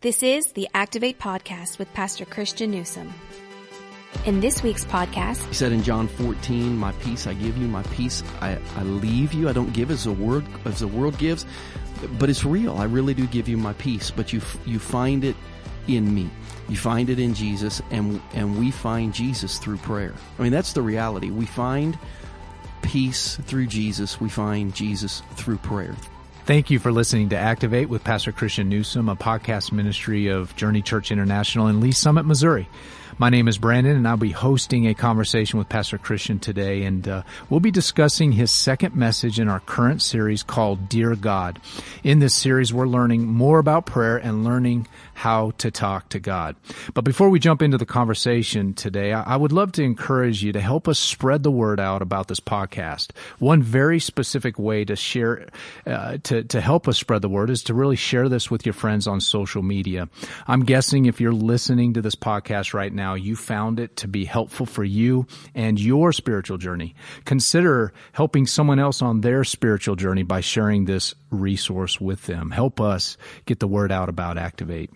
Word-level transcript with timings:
This 0.00 0.22
is 0.22 0.52
the 0.52 0.68
Activate 0.74 1.18
Podcast 1.18 1.80
with 1.80 1.92
Pastor 1.92 2.24
Christian 2.24 2.70
Newsom. 2.70 3.12
In 4.26 4.38
this 4.38 4.62
week's 4.62 4.84
podcast, 4.84 5.44
He 5.48 5.54
said 5.54 5.72
in 5.72 5.82
John 5.82 6.06
14, 6.06 6.76
my 6.76 6.92
peace 6.92 7.26
I 7.26 7.34
give 7.34 7.58
you, 7.58 7.66
my 7.66 7.82
peace 7.82 8.22
I, 8.40 8.60
I 8.76 8.84
leave 8.84 9.32
you. 9.32 9.48
I 9.48 9.52
don't 9.52 9.72
give 9.72 9.90
as 9.90 10.04
the 10.04 10.12
word, 10.12 10.44
as 10.64 10.78
the 10.78 10.86
world 10.86 11.18
gives, 11.18 11.44
but 12.16 12.30
it's 12.30 12.44
real. 12.44 12.76
I 12.76 12.84
really 12.84 13.12
do 13.12 13.26
give 13.26 13.48
you 13.48 13.56
my 13.56 13.72
peace, 13.72 14.12
but 14.12 14.32
you, 14.32 14.40
you 14.64 14.78
find 14.78 15.24
it 15.24 15.34
in 15.88 16.14
me. 16.14 16.30
You 16.68 16.76
find 16.76 17.10
it 17.10 17.18
in 17.18 17.34
Jesus 17.34 17.82
and, 17.90 18.22
and 18.34 18.56
we 18.56 18.70
find 18.70 19.12
Jesus 19.12 19.58
through 19.58 19.78
prayer. 19.78 20.14
I 20.38 20.42
mean, 20.44 20.52
that's 20.52 20.74
the 20.74 20.82
reality. 20.82 21.30
We 21.30 21.46
find 21.46 21.98
peace 22.82 23.34
through 23.46 23.66
Jesus. 23.66 24.20
We 24.20 24.28
find 24.28 24.72
Jesus 24.72 25.22
through 25.34 25.58
prayer. 25.58 25.96
Thank 26.48 26.70
you 26.70 26.78
for 26.78 26.90
listening 26.90 27.28
to 27.28 27.36
Activate 27.36 27.90
with 27.90 28.04
Pastor 28.04 28.32
Christian 28.32 28.70
Newsom, 28.70 29.10
a 29.10 29.16
podcast 29.16 29.70
ministry 29.70 30.28
of 30.28 30.56
Journey 30.56 30.80
Church 30.80 31.12
International 31.12 31.66
in 31.66 31.78
Lee's 31.78 31.98
Summit, 31.98 32.24
Missouri. 32.24 32.70
My 33.20 33.30
name 33.30 33.48
is 33.48 33.58
Brandon 33.58 33.96
and 33.96 34.06
I'll 34.06 34.16
be 34.16 34.30
hosting 34.30 34.86
a 34.86 34.94
conversation 34.94 35.58
with 35.58 35.68
Pastor 35.68 35.98
Christian 35.98 36.38
today 36.38 36.84
and 36.84 37.08
uh, 37.08 37.22
we'll 37.50 37.58
be 37.58 37.72
discussing 37.72 38.30
his 38.30 38.52
second 38.52 38.94
message 38.94 39.40
in 39.40 39.48
our 39.48 39.58
current 39.58 40.02
series 40.02 40.44
called 40.44 40.88
Dear 40.88 41.16
God. 41.16 41.58
In 42.04 42.20
this 42.20 42.36
series, 42.36 42.72
we're 42.72 42.86
learning 42.86 43.26
more 43.26 43.58
about 43.58 43.86
prayer 43.86 44.18
and 44.18 44.44
learning 44.44 44.86
how 45.18 45.50
to 45.58 45.68
talk 45.72 46.08
to 46.10 46.20
God. 46.20 46.54
But 46.94 47.02
before 47.02 47.28
we 47.28 47.40
jump 47.40 47.60
into 47.60 47.76
the 47.76 47.84
conversation 47.84 48.72
today, 48.72 49.12
I 49.12 49.34
would 49.34 49.50
love 49.50 49.72
to 49.72 49.82
encourage 49.82 50.44
you 50.44 50.52
to 50.52 50.60
help 50.60 50.86
us 50.86 51.00
spread 51.00 51.42
the 51.42 51.50
word 51.50 51.80
out 51.80 52.02
about 52.02 52.28
this 52.28 52.38
podcast. 52.38 53.10
One 53.40 53.60
very 53.60 53.98
specific 53.98 54.60
way 54.60 54.84
to 54.84 54.94
share, 54.94 55.48
uh, 55.84 56.18
to, 56.22 56.44
to 56.44 56.60
help 56.60 56.86
us 56.86 56.98
spread 56.98 57.22
the 57.22 57.28
word 57.28 57.50
is 57.50 57.64
to 57.64 57.74
really 57.74 57.96
share 57.96 58.28
this 58.28 58.48
with 58.48 58.64
your 58.64 58.74
friends 58.74 59.08
on 59.08 59.20
social 59.20 59.62
media. 59.62 60.08
I'm 60.46 60.64
guessing 60.64 61.06
if 61.06 61.20
you're 61.20 61.32
listening 61.32 61.94
to 61.94 62.00
this 62.00 62.14
podcast 62.14 62.72
right 62.72 62.92
now, 62.92 63.07
you 63.14 63.36
found 63.36 63.80
it 63.80 63.96
to 63.96 64.08
be 64.08 64.24
helpful 64.24 64.66
for 64.66 64.84
you 64.84 65.26
and 65.54 65.80
your 65.80 66.12
spiritual 66.12 66.58
journey. 66.58 66.94
Consider 67.24 67.92
helping 68.12 68.46
someone 68.46 68.78
else 68.78 69.02
on 69.02 69.20
their 69.20 69.44
spiritual 69.44 69.96
journey 69.96 70.22
by 70.22 70.40
sharing 70.40 70.84
this 70.84 71.14
resource 71.30 72.00
with 72.00 72.26
them. 72.26 72.50
Help 72.50 72.80
us 72.80 73.16
get 73.46 73.60
the 73.60 73.68
word 73.68 73.92
out 73.92 74.08
about 74.08 74.38
Activate. 74.38 74.90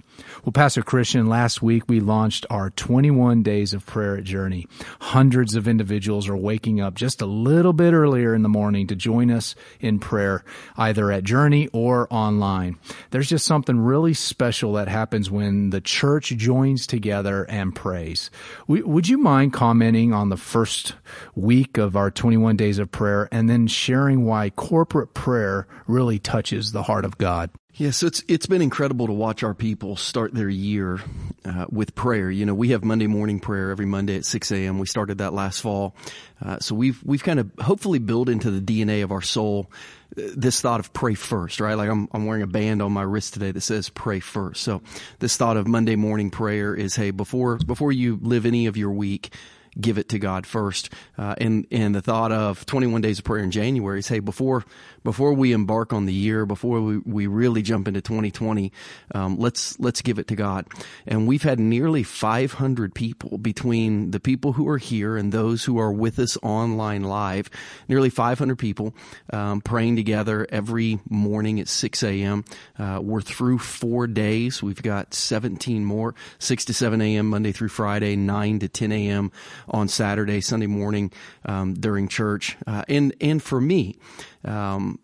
Well, 0.44 0.52
Pastor 0.52 0.82
Christian, 0.82 1.26
last 1.26 1.62
week 1.62 1.88
we 1.88 2.00
launched 2.00 2.46
our 2.50 2.70
21 2.70 3.42
days 3.42 3.72
of 3.72 3.86
prayer 3.86 4.16
at 4.16 4.24
Journey. 4.24 4.66
Hundreds 5.00 5.54
of 5.54 5.68
individuals 5.68 6.28
are 6.28 6.36
waking 6.36 6.80
up 6.80 6.94
just 6.94 7.22
a 7.22 7.26
little 7.26 7.72
bit 7.72 7.92
earlier 7.92 8.34
in 8.34 8.42
the 8.42 8.48
morning 8.48 8.86
to 8.88 8.96
join 8.96 9.30
us 9.30 9.54
in 9.80 9.98
prayer, 9.98 10.44
either 10.76 11.10
at 11.10 11.24
Journey 11.24 11.68
or 11.72 12.06
online. 12.10 12.78
There's 13.10 13.28
just 13.28 13.46
something 13.46 13.78
really 13.78 14.14
special 14.14 14.74
that 14.74 14.88
happens 14.88 15.30
when 15.30 15.70
the 15.70 15.80
church 15.80 16.28
joins 16.36 16.86
together 16.86 17.44
and 17.44 17.74
prays. 17.74 18.30
Would 18.66 19.08
you 19.08 19.18
mind 19.18 19.52
commenting 19.52 20.12
on 20.12 20.28
the 20.28 20.36
first 20.36 20.94
week 21.34 21.78
of 21.78 21.96
our 21.96 22.10
21 22.10 22.56
days 22.56 22.78
of 22.78 22.90
prayer 22.90 23.28
and 23.32 23.48
then 23.48 23.66
sharing 23.66 24.24
why 24.24 24.50
corporate 24.50 25.14
prayer 25.14 25.66
really 25.86 26.18
touches 26.22 26.72
the 26.72 26.82
heart 26.82 27.04
of 27.04 27.18
God? 27.18 27.50
Yes, 27.74 28.02
it's 28.02 28.22
it's 28.28 28.44
been 28.44 28.60
incredible 28.60 29.06
to 29.06 29.14
watch 29.14 29.42
our 29.42 29.54
people 29.54 29.96
start 29.96 30.34
their 30.34 30.48
year 30.48 31.00
uh, 31.44 31.64
with 31.70 31.94
prayer. 31.94 32.30
You 32.30 32.44
know, 32.44 32.54
we 32.54 32.70
have 32.70 32.84
Monday 32.84 33.06
morning 33.06 33.40
prayer 33.40 33.70
every 33.70 33.86
Monday 33.86 34.16
at 34.16 34.26
six 34.26 34.52
a.m. 34.52 34.78
We 34.78 34.86
started 34.86 35.18
that 35.18 35.32
last 35.32 35.62
fall, 35.62 35.96
uh, 36.44 36.58
so 36.58 36.74
we've 36.74 37.02
we've 37.02 37.22
kind 37.22 37.40
of 37.40 37.50
hopefully 37.58 37.98
built 37.98 38.28
into 38.28 38.50
the 38.50 38.60
DNA 38.60 39.02
of 39.02 39.10
our 39.10 39.22
soul 39.22 39.70
uh, 40.18 40.22
this 40.36 40.60
thought 40.60 40.80
of 40.80 40.92
pray 40.92 41.14
first, 41.14 41.60
right? 41.60 41.74
Like 41.74 41.88
I'm 41.88 42.08
I'm 42.12 42.26
wearing 42.26 42.42
a 42.42 42.46
band 42.46 42.82
on 42.82 42.92
my 42.92 43.02
wrist 43.02 43.32
today 43.32 43.52
that 43.52 43.62
says 43.62 43.88
pray 43.88 44.20
first. 44.20 44.62
So 44.62 44.82
this 45.20 45.38
thought 45.38 45.56
of 45.56 45.66
Monday 45.66 45.96
morning 45.96 46.30
prayer 46.30 46.74
is, 46.74 46.94
hey, 46.94 47.10
before 47.10 47.56
before 47.56 47.90
you 47.90 48.18
live 48.20 48.44
any 48.44 48.66
of 48.66 48.76
your 48.76 48.90
week 48.90 49.32
give 49.80 49.98
it 49.98 50.10
to 50.10 50.18
God 50.18 50.46
first. 50.46 50.90
Uh, 51.16 51.34
and, 51.38 51.66
and 51.70 51.94
the 51.94 52.02
thought 52.02 52.32
of 52.32 52.66
21 52.66 53.00
days 53.00 53.18
of 53.18 53.24
prayer 53.24 53.42
in 53.42 53.50
January 53.50 53.98
is, 53.98 54.08
hey, 54.08 54.18
before, 54.18 54.64
before 55.02 55.32
we 55.32 55.52
embark 55.52 55.92
on 55.92 56.06
the 56.06 56.12
year, 56.12 56.44
before 56.44 56.80
we, 56.80 56.98
we 56.98 57.26
really 57.26 57.62
jump 57.62 57.88
into 57.88 58.00
2020, 58.00 58.72
um, 59.14 59.38
let's, 59.38 59.78
let's 59.80 60.02
give 60.02 60.18
it 60.18 60.28
to 60.28 60.36
God. 60.36 60.66
And 61.06 61.26
we've 61.26 61.42
had 61.42 61.58
nearly 61.58 62.02
500 62.02 62.94
people 62.94 63.38
between 63.38 64.10
the 64.10 64.20
people 64.20 64.52
who 64.52 64.68
are 64.68 64.78
here 64.78 65.16
and 65.16 65.32
those 65.32 65.64
who 65.64 65.78
are 65.78 65.92
with 65.92 66.18
us 66.18 66.36
online 66.42 67.04
live, 67.04 67.48
nearly 67.88 68.10
500 68.10 68.58
people, 68.58 68.94
um, 69.32 69.60
praying 69.60 69.96
together 69.96 70.46
every 70.50 71.00
morning 71.08 71.60
at 71.60 71.68
6 71.68 72.02
a.m. 72.02 72.44
Uh, 72.78 73.00
we're 73.02 73.20
through 73.22 73.58
four 73.58 74.06
days. 74.06 74.62
We've 74.62 74.82
got 74.82 75.14
17 75.14 75.84
more, 75.84 76.14
6 76.38 76.64
to 76.66 76.74
7 76.74 77.00
a.m. 77.00 77.26
Monday 77.28 77.52
through 77.52 77.68
Friday, 77.68 78.16
9 78.16 78.58
to 78.60 78.68
10 78.68 78.92
a.m 78.92 79.32
on 79.68 79.88
Saturday, 79.88 80.40
Sunday 80.40 80.66
morning 80.66 81.12
um, 81.44 81.74
during 81.74 82.08
church, 82.08 82.56
uh, 82.66 82.84
and 82.88 83.14
and 83.20 83.42
for 83.42 83.60
me, 83.60 83.96
um, 84.44 84.98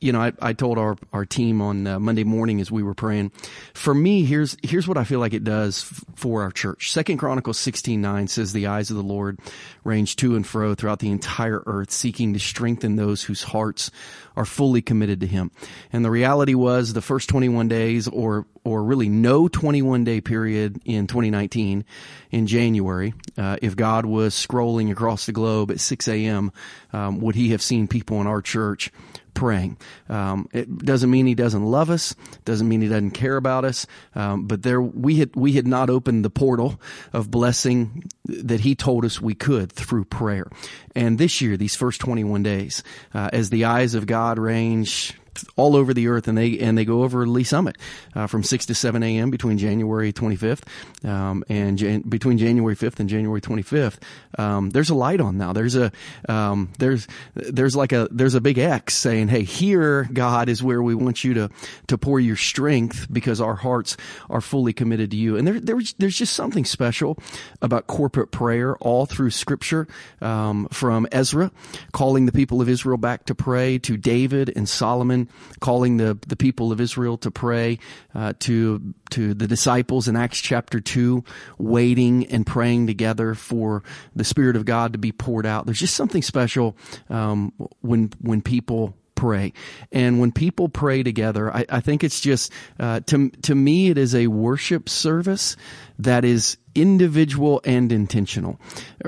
you 0.00 0.12
know, 0.12 0.20
I, 0.20 0.32
I 0.40 0.52
told 0.52 0.78
our, 0.78 0.96
our 1.12 1.24
team 1.24 1.60
on 1.60 1.86
uh, 1.86 1.98
Monday 1.98 2.24
morning 2.24 2.60
as 2.60 2.70
we 2.70 2.82
were 2.82 2.94
praying, 2.94 3.32
for 3.74 3.94
me, 3.94 4.24
here's, 4.24 4.56
here's 4.62 4.88
what 4.88 4.98
I 4.98 5.04
feel 5.04 5.20
like 5.20 5.34
it 5.34 5.44
does 5.44 5.86
f- 5.90 6.04
for 6.14 6.42
our 6.42 6.50
church. 6.50 6.90
Second 6.90 7.18
Chronicles 7.18 7.58
16, 7.58 8.00
9 8.00 8.28
says, 8.28 8.52
the 8.52 8.66
eyes 8.66 8.90
of 8.90 8.96
the 8.96 9.02
Lord 9.02 9.38
range 9.84 10.16
to 10.16 10.36
and 10.36 10.46
fro 10.46 10.74
throughout 10.74 10.98
the 10.98 11.10
entire 11.10 11.62
earth, 11.66 11.90
seeking 11.90 12.32
to 12.32 12.40
strengthen 12.40 12.96
those 12.96 13.22
whose 13.22 13.42
hearts 13.42 13.90
are 14.36 14.44
fully 14.44 14.82
committed 14.82 15.20
to 15.20 15.26
Him. 15.26 15.50
And 15.92 16.04
the 16.04 16.10
reality 16.10 16.54
was 16.54 16.92
the 16.92 17.02
first 17.02 17.28
21 17.28 17.68
days 17.68 18.08
or, 18.08 18.46
or 18.68 18.82
really 18.84 19.08
no 19.08 19.48
21 19.48 20.04
day 20.04 20.20
period 20.20 20.80
in 20.84 21.06
2019 21.06 21.84
in 22.30 22.46
January, 22.46 23.14
uh, 23.36 23.56
if 23.62 23.76
God 23.76 24.06
was 24.06 24.34
scrolling 24.34 24.90
across 24.90 25.26
the 25.26 25.32
globe 25.32 25.70
at 25.70 25.80
6 25.80 26.08
a.m., 26.08 26.52
um, 26.92 27.20
would 27.20 27.34
He 27.34 27.50
have 27.50 27.62
seen 27.62 27.88
people 27.88 28.20
in 28.20 28.26
our 28.26 28.42
church 28.42 28.90
praying. 29.38 29.78
Um, 30.08 30.48
it 30.52 30.78
doesn't 30.78 31.10
mean 31.10 31.26
he 31.26 31.36
doesn't 31.36 31.64
love 31.64 31.90
us. 31.90 32.16
Doesn't 32.44 32.68
mean 32.68 32.80
he 32.80 32.88
doesn't 32.88 33.12
care 33.12 33.36
about 33.36 33.64
us. 33.64 33.86
Um, 34.16 34.48
but 34.48 34.62
there, 34.64 34.82
we 34.82 35.16
had 35.16 35.36
we 35.36 35.52
had 35.52 35.66
not 35.66 35.90
opened 35.90 36.24
the 36.24 36.30
portal 36.30 36.80
of 37.12 37.30
blessing 37.30 38.10
that 38.24 38.60
he 38.60 38.74
told 38.74 39.04
us 39.04 39.20
we 39.20 39.34
could 39.34 39.72
through 39.72 40.06
prayer. 40.06 40.48
And 40.96 41.18
this 41.18 41.40
year, 41.40 41.56
these 41.56 41.76
first 41.76 42.00
21 42.00 42.42
days, 42.42 42.82
uh, 43.14 43.30
as 43.32 43.50
the 43.50 43.66
eyes 43.66 43.94
of 43.94 44.06
God 44.06 44.40
range 44.40 45.14
all 45.56 45.76
over 45.76 45.94
the 45.94 46.08
earth, 46.08 46.28
and 46.28 46.36
they 46.36 46.58
and 46.58 46.76
they 46.76 46.84
go 46.84 47.02
over 47.02 47.26
Lee's 47.26 47.48
Summit 47.48 47.76
uh, 48.14 48.26
from 48.26 48.42
six 48.42 48.66
to 48.66 48.74
seven 48.74 49.02
a.m. 49.02 49.30
between 49.30 49.58
January 49.58 50.12
25th 50.12 50.62
um, 51.08 51.44
and 51.48 51.78
Jan- 51.78 52.02
between 52.02 52.38
January 52.38 52.76
5th 52.76 53.00
and 53.00 53.08
January 53.08 53.40
25th. 53.40 53.98
Um, 54.38 54.70
there's 54.70 54.90
a 54.90 54.94
light 54.94 55.20
on 55.20 55.38
now. 55.38 55.52
There's 55.52 55.76
a 55.76 55.92
um, 56.28 56.72
there's 56.78 57.06
there's 57.34 57.76
like 57.76 57.92
a 57.92 58.08
there's 58.10 58.34
a 58.34 58.40
big 58.40 58.58
X 58.58 58.94
saying, 58.94 59.28
"Hey, 59.28 59.42
here, 59.42 60.08
God, 60.12 60.48
is 60.48 60.62
where 60.62 60.82
we 60.82 60.94
want 60.94 61.24
you 61.24 61.34
to 61.34 61.50
to 61.88 61.98
pour 61.98 62.20
your 62.20 62.36
strength 62.36 63.06
because 63.12 63.40
our 63.40 63.54
hearts 63.54 63.96
are 64.30 64.40
fully 64.40 64.72
committed 64.72 65.10
to 65.12 65.16
you." 65.16 65.36
And 65.36 65.46
there, 65.46 65.60
there 65.60 65.80
there's 65.98 66.16
just 66.16 66.34
something 66.34 66.64
special 66.64 67.18
about 67.62 67.86
corporate 67.86 68.30
prayer 68.30 68.76
all 68.76 69.06
through 69.06 69.30
Scripture, 69.30 69.88
um, 70.20 70.68
from 70.70 71.06
Ezra 71.12 71.50
calling 71.92 72.26
the 72.26 72.32
people 72.32 72.60
of 72.60 72.68
Israel 72.68 72.98
back 72.98 73.24
to 73.26 73.34
pray 73.34 73.78
to 73.78 73.96
David 73.96 74.52
and 74.54 74.68
Solomon 74.68 75.27
calling 75.60 75.96
the, 75.96 76.18
the 76.26 76.36
people 76.36 76.72
of 76.72 76.80
Israel 76.80 77.16
to 77.18 77.30
pray, 77.30 77.78
uh, 78.14 78.32
to, 78.40 78.94
to 79.10 79.34
the 79.34 79.46
disciples 79.46 80.08
in 80.08 80.16
Acts 80.16 80.38
chapter 80.38 80.80
2, 80.80 81.24
waiting 81.58 82.26
and 82.26 82.46
praying 82.46 82.86
together 82.86 83.34
for 83.34 83.82
the 84.14 84.24
Spirit 84.24 84.56
of 84.56 84.64
God 84.64 84.92
to 84.92 84.98
be 84.98 85.12
poured 85.12 85.46
out. 85.46 85.66
There's 85.66 85.80
just 85.80 85.96
something 85.96 86.22
special, 86.22 86.76
um, 87.08 87.52
when, 87.80 88.12
when 88.20 88.42
people 88.42 88.94
pray. 89.18 89.52
And 89.90 90.20
when 90.20 90.30
people 90.30 90.68
pray 90.68 91.02
together, 91.02 91.52
I, 91.52 91.66
I 91.68 91.80
think 91.80 92.04
it's 92.04 92.20
just, 92.20 92.52
uh, 92.78 93.00
to, 93.06 93.30
to 93.30 93.54
me, 93.54 93.90
it 93.90 93.98
is 93.98 94.14
a 94.14 94.28
worship 94.28 94.88
service 94.88 95.56
that 95.98 96.24
is 96.24 96.56
individual 96.76 97.60
and 97.64 97.90
intentional, 97.90 98.60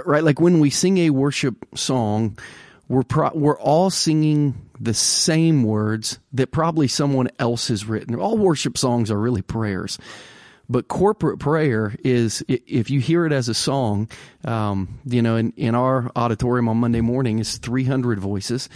right? 0.04 0.24
Like 0.24 0.40
when 0.40 0.58
we 0.58 0.68
sing 0.68 0.98
a 0.98 1.10
worship 1.10 1.64
song, 1.76 2.36
we're 2.90 3.04
pro- 3.04 3.30
we're 3.32 3.58
all 3.58 3.88
singing 3.88 4.68
the 4.80 4.92
same 4.92 5.62
words 5.62 6.18
that 6.32 6.50
probably 6.50 6.88
someone 6.88 7.28
else 7.38 7.68
has 7.68 7.84
written. 7.84 8.16
All 8.16 8.36
worship 8.36 8.76
songs 8.76 9.12
are 9.12 9.18
really 9.18 9.42
prayers. 9.42 9.96
But 10.68 10.88
corporate 10.88 11.38
prayer 11.38 11.94
is, 12.04 12.42
if 12.48 12.90
you 12.90 12.98
hear 12.98 13.26
it 13.26 13.32
as 13.32 13.48
a 13.48 13.54
song, 13.54 14.08
um, 14.44 14.98
you 15.04 15.22
know, 15.22 15.36
in, 15.36 15.52
in 15.56 15.76
our 15.76 16.10
auditorium 16.16 16.68
on 16.68 16.78
Monday 16.78 17.00
morning 17.00 17.38
is 17.38 17.58
300 17.58 18.18
voices 18.18 18.68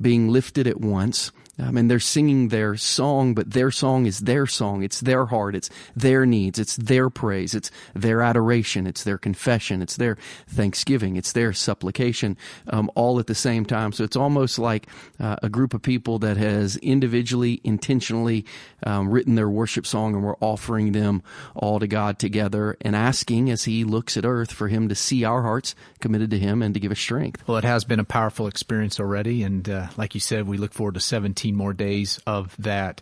being 0.00 0.28
lifted 0.30 0.66
at 0.66 0.80
once 0.80 1.30
Um, 1.58 1.76
and 1.76 1.90
they're 1.90 1.98
singing 1.98 2.48
their 2.48 2.76
song, 2.76 3.34
but 3.34 3.50
their 3.50 3.70
song 3.70 4.06
is 4.06 4.20
their 4.20 4.46
song. 4.46 4.82
It's 4.82 5.00
their 5.00 5.26
heart. 5.26 5.54
It's 5.54 5.70
their 5.96 6.24
needs. 6.24 6.58
It's 6.58 6.76
their 6.76 7.10
praise. 7.10 7.54
It's 7.54 7.70
their 7.94 8.22
adoration. 8.22 8.86
It's 8.86 9.04
their 9.04 9.18
confession. 9.18 9.82
It's 9.82 9.96
their 9.96 10.16
thanksgiving. 10.46 11.16
It's 11.16 11.32
their 11.32 11.52
supplication, 11.52 12.36
um, 12.68 12.90
all 12.94 13.18
at 13.18 13.26
the 13.26 13.34
same 13.34 13.64
time. 13.64 13.92
So 13.92 14.04
it's 14.04 14.16
almost 14.16 14.58
like 14.58 14.86
uh, 15.18 15.36
a 15.42 15.48
group 15.48 15.74
of 15.74 15.82
people 15.82 16.18
that 16.20 16.36
has 16.36 16.76
individually, 16.76 17.60
intentionally 17.64 18.44
um, 18.84 19.08
written 19.08 19.34
their 19.34 19.50
worship 19.50 19.86
song, 19.86 20.14
and 20.14 20.22
we're 20.22 20.36
offering 20.40 20.92
them 20.92 21.22
all 21.54 21.80
to 21.80 21.88
God 21.88 22.18
together 22.18 22.76
and 22.80 22.94
asking 22.94 23.50
as 23.50 23.64
He 23.64 23.84
looks 23.84 24.16
at 24.16 24.24
earth 24.24 24.52
for 24.52 24.68
Him 24.68 24.88
to 24.88 24.94
see 24.94 25.24
our 25.24 25.42
hearts 25.42 25.74
committed 26.00 26.30
to 26.30 26.38
Him 26.38 26.62
and 26.62 26.74
to 26.74 26.80
give 26.80 26.92
us 26.92 26.98
strength. 26.98 27.42
Well, 27.46 27.58
it 27.58 27.64
has 27.64 27.84
been 27.84 28.00
a 28.00 28.04
powerful 28.04 28.46
experience 28.46 29.00
already, 29.00 29.42
and 29.42 29.68
uh, 29.68 29.88
like 29.96 30.14
you 30.14 30.20
said, 30.20 30.46
we 30.46 30.58
look 30.58 30.72
forward 30.72 30.94
to 30.94 31.00
17 31.00 31.47
more 31.52 31.72
days 31.72 32.20
of 32.26 32.54
that. 32.58 33.00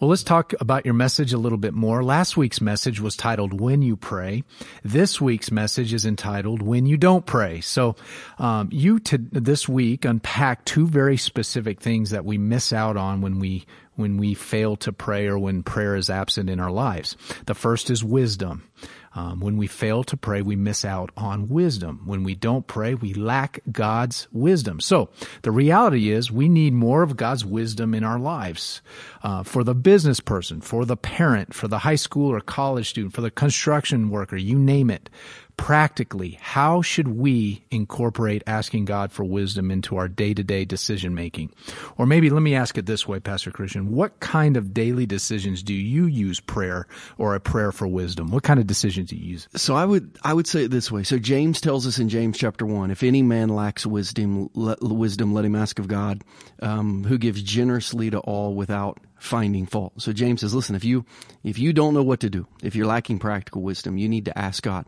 Well, 0.00 0.10
let's 0.10 0.24
talk 0.24 0.52
about 0.60 0.84
your 0.84 0.94
message 0.94 1.32
a 1.32 1.38
little 1.38 1.56
bit 1.56 1.72
more. 1.72 2.04
Last 2.04 2.36
week's 2.36 2.60
message 2.60 3.00
was 3.00 3.16
titled 3.16 3.58
When 3.58 3.80
You 3.80 3.96
Pray. 3.96 4.44
This 4.84 5.20
week's 5.20 5.50
message 5.50 5.94
is 5.94 6.04
entitled 6.04 6.60
When 6.60 6.84
You 6.84 6.98
Don't 6.98 7.24
Pray. 7.24 7.62
So, 7.62 7.96
um, 8.38 8.68
you 8.70 8.98
to 9.00 9.18
this 9.18 9.66
week 9.66 10.04
unpack 10.04 10.66
two 10.66 10.86
very 10.86 11.16
specific 11.16 11.80
things 11.80 12.10
that 12.10 12.26
we 12.26 12.36
miss 12.36 12.74
out 12.74 12.98
on 12.98 13.22
when 13.22 13.38
we 13.38 13.64
when 13.94 14.18
we 14.18 14.34
fail 14.34 14.76
to 14.76 14.92
pray 14.92 15.26
or 15.26 15.38
when 15.38 15.62
prayer 15.62 15.96
is 15.96 16.10
absent 16.10 16.50
in 16.50 16.60
our 16.60 16.70
lives. 16.70 17.16
The 17.46 17.54
first 17.54 17.88
is 17.88 18.04
wisdom. 18.04 18.68
Um, 19.16 19.40
when 19.40 19.56
we 19.56 19.66
fail 19.66 20.04
to 20.04 20.16
pray, 20.16 20.42
we 20.42 20.56
miss 20.56 20.84
out 20.84 21.10
on 21.16 21.48
wisdom. 21.48 22.02
When 22.04 22.22
we 22.22 22.34
don't 22.34 22.66
pray, 22.66 22.94
we 22.94 23.14
lack 23.14 23.60
God's 23.72 24.28
wisdom. 24.30 24.78
So 24.78 25.08
the 25.40 25.50
reality 25.50 26.10
is 26.10 26.30
we 26.30 26.50
need 26.50 26.74
more 26.74 27.02
of 27.02 27.16
God's 27.16 27.44
wisdom 27.44 27.94
in 27.94 28.04
our 28.04 28.18
lives. 28.18 28.82
Uh, 29.22 29.42
for 29.42 29.64
the 29.64 29.74
business 29.74 30.20
person, 30.20 30.60
for 30.60 30.84
the 30.84 30.98
parent, 30.98 31.54
for 31.54 31.66
the 31.66 31.78
high 31.78 31.96
school 31.96 32.30
or 32.30 32.40
college 32.40 32.90
student, 32.90 33.14
for 33.14 33.22
the 33.22 33.30
construction 33.30 34.10
worker, 34.10 34.36
you 34.36 34.58
name 34.58 34.90
it 34.90 35.08
practically, 35.56 36.38
how 36.40 36.82
should 36.82 37.08
we 37.08 37.64
incorporate 37.70 38.42
asking 38.46 38.84
God 38.84 39.10
for 39.10 39.24
wisdom 39.24 39.70
into 39.70 39.96
our 39.96 40.06
day 40.06 40.34
to 40.34 40.44
day 40.44 40.64
decision 40.64 41.14
making? 41.14 41.52
Or 41.96 42.06
maybe 42.06 42.30
let 42.30 42.42
me 42.42 42.54
ask 42.54 42.76
it 42.78 42.86
this 42.86 43.08
way, 43.08 43.20
Pastor 43.20 43.50
Christian. 43.50 43.92
What 43.92 44.20
kind 44.20 44.56
of 44.56 44.74
daily 44.74 45.06
decisions 45.06 45.62
do 45.62 45.74
you 45.74 46.06
use 46.06 46.40
prayer 46.40 46.86
or 47.18 47.34
a 47.34 47.40
prayer 47.40 47.72
for 47.72 47.88
wisdom? 47.88 48.30
What 48.30 48.42
kind 48.42 48.60
of 48.60 48.66
decisions 48.66 49.10
do 49.10 49.16
you 49.16 49.32
use? 49.32 49.48
So 49.56 49.74
I 49.74 49.84
would, 49.84 50.18
I 50.22 50.34
would 50.34 50.46
say 50.46 50.64
it 50.64 50.70
this 50.70 50.92
way. 50.92 51.02
So 51.02 51.18
James 51.18 51.60
tells 51.60 51.86
us 51.86 51.98
in 51.98 52.08
James 52.08 52.38
chapter 52.38 52.66
one, 52.66 52.90
if 52.90 53.02
any 53.02 53.22
man 53.22 53.48
lacks 53.48 53.86
wisdom, 53.86 54.50
let, 54.54 54.80
wisdom, 54.82 55.32
let 55.32 55.44
him 55.44 55.56
ask 55.56 55.78
of 55.78 55.88
God, 55.88 56.22
um, 56.60 57.04
who 57.04 57.18
gives 57.18 57.42
generously 57.42 58.10
to 58.10 58.18
all 58.20 58.54
without 58.54 59.00
finding 59.18 59.66
fault. 59.66 59.94
So 59.96 60.12
James 60.12 60.42
says, 60.42 60.54
listen, 60.54 60.76
if 60.76 60.84
you, 60.84 61.06
if 61.42 61.58
you 61.58 61.72
don't 61.72 61.94
know 61.94 62.02
what 62.02 62.20
to 62.20 62.30
do, 62.30 62.46
if 62.62 62.76
you're 62.76 62.86
lacking 62.86 63.18
practical 63.18 63.62
wisdom, 63.62 63.96
you 63.96 64.08
need 64.08 64.26
to 64.26 64.38
ask 64.38 64.62
God. 64.62 64.84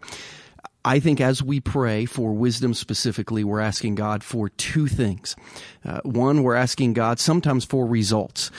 I 0.88 1.00
think 1.00 1.20
as 1.20 1.42
we 1.42 1.60
pray 1.60 2.06
for 2.06 2.32
wisdom 2.32 2.72
specifically, 2.72 3.44
we're 3.44 3.60
asking 3.60 3.96
God 3.96 4.24
for 4.24 4.48
two 4.48 4.86
things. 4.86 5.36
Uh, 5.84 6.00
one, 6.02 6.42
we're 6.42 6.54
asking 6.54 6.94
God 6.94 7.20
sometimes 7.20 7.66
for 7.66 7.84
results. 7.84 8.50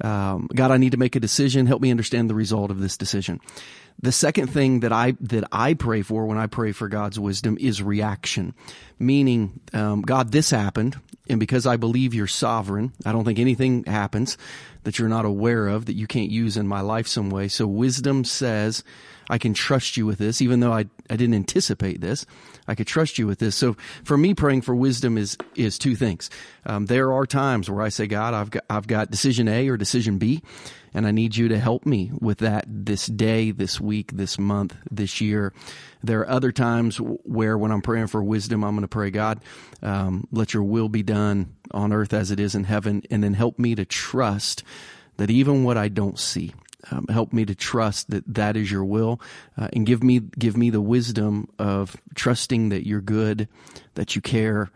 Um, 0.00 0.48
God, 0.54 0.70
I 0.70 0.78
need 0.78 0.92
to 0.92 0.96
make 0.96 1.14
a 1.14 1.20
decision. 1.20 1.66
Help 1.66 1.82
me 1.82 1.90
understand 1.90 2.30
the 2.30 2.34
result 2.34 2.70
of 2.70 2.80
this 2.80 2.96
decision. 2.96 3.38
The 4.02 4.12
second 4.12 4.48
thing 4.48 4.80
that 4.80 4.92
I 4.92 5.14
that 5.20 5.44
I 5.50 5.74
pray 5.74 6.02
for 6.02 6.26
when 6.26 6.36
I 6.36 6.46
pray 6.46 6.72
for 6.72 6.88
God's 6.88 7.18
wisdom 7.18 7.56
is 7.58 7.82
reaction, 7.82 8.54
meaning, 8.98 9.60
um, 9.72 10.02
God, 10.02 10.30
this 10.30 10.50
happened, 10.50 11.00
and 11.28 11.40
because 11.40 11.66
I 11.66 11.76
believe 11.76 12.12
you're 12.12 12.26
sovereign, 12.26 12.92
I 13.06 13.12
don't 13.12 13.24
think 13.24 13.38
anything 13.38 13.84
happens 13.84 14.36
that 14.82 14.98
you're 14.98 15.08
not 15.08 15.24
aware 15.24 15.68
of 15.68 15.86
that 15.86 15.94
you 15.94 16.06
can't 16.06 16.30
use 16.30 16.56
in 16.56 16.68
my 16.68 16.80
life 16.80 17.06
some 17.06 17.30
way. 17.30 17.48
So 17.48 17.66
wisdom 17.66 18.24
says, 18.24 18.84
I 19.30 19.38
can 19.38 19.54
trust 19.54 19.96
you 19.96 20.04
with 20.04 20.18
this, 20.18 20.42
even 20.42 20.60
though 20.60 20.72
I, 20.72 20.80
I 21.08 21.16
didn't 21.16 21.34
anticipate 21.34 22.02
this. 22.02 22.26
I 22.68 22.74
could 22.74 22.86
trust 22.86 23.18
you 23.18 23.26
with 23.26 23.38
this. 23.38 23.56
So 23.56 23.76
for 24.04 24.18
me, 24.18 24.34
praying 24.34 24.62
for 24.62 24.74
wisdom 24.74 25.16
is, 25.16 25.38
is 25.54 25.78
two 25.78 25.94
things. 25.94 26.28
Um, 26.66 26.86
there 26.86 27.12
are 27.12 27.26
times 27.26 27.70
where 27.70 27.82
I 27.82 27.88
say, 27.88 28.06
God, 28.06 28.34
I've 28.34 28.50
got, 28.50 28.64
I've 28.68 28.86
got 28.86 29.10
decision 29.10 29.48
A 29.48 29.68
or 29.68 29.78
decision 29.78 30.18
B, 30.18 30.42
and 30.94 31.06
I 31.06 31.10
need 31.10 31.36
you 31.36 31.48
to 31.48 31.58
help 31.58 31.84
me 31.84 32.12
with 32.20 32.38
that 32.38 32.64
this 32.68 33.06
day, 33.06 33.50
this 33.50 33.80
week, 33.80 34.12
this 34.12 34.38
month, 34.38 34.76
this 34.90 35.20
year. 35.20 35.52
There 36.02 36.20
are 36.20 36.28
other 36.28 36.52
times 36.52 36.98
where 36.98 37.58
when 37.58 37.72
I'm 37.72 37.82
praying 37.82 38.06
for 38.06 38.22
wisdom, 38.22 38.62
I'm 38.62 38.74
going 38.74 38.82
to 38.82 38.88
pray, 38.88 39.10
God, 39.10 39.40
um, 39.82 40.28
let 40.30 40.54
your 40.54 40.62
will 40.62 40.88
be 40.88 41.02
done 41.02 41.54
on 41.72 41.92
earth 41.92 42.14
as 42.14 42.30
it 42.30 42.38
is 42.38 42.54
in 42.54 42.64
heaven, 42.64 43.02
and 43.10 43.22
then 43.22 43.34
help 43.34 43.58
me 43.58 43.74
to 43.74 43.84
trust 43.84 44.62
that 45.16 45.30
even 45.30 45.64
what 45.64 45.76
I 45.76 45.88
don't 45.88 46.18
see, 46.18 46.54
um, 46.90 47.06
help 47.08 47.32
me 47.32 47.44
to 47.44 47.54
trust 47.54 48.10
that 48.10 48.24
that 48.34 48.56
is 48.56 48.70
your 48.70 48.84
will, 48.84 49.20
uh, 49.56 49.68
and 49.72 49.86
give 49.86 50.02
me 50.02 50.20
give 50.20 50.56
me 50.56 50.70
the 50.70 50.80
wisdom 50.80 51.48
of 51.58 51.96
trusting 52.14 52.68
that 52.68 52.86
you're 52.86 53.00
good, 53.00 53.48
that 53.94 54.14
you 54.14 54.22
care, 54.22 54.70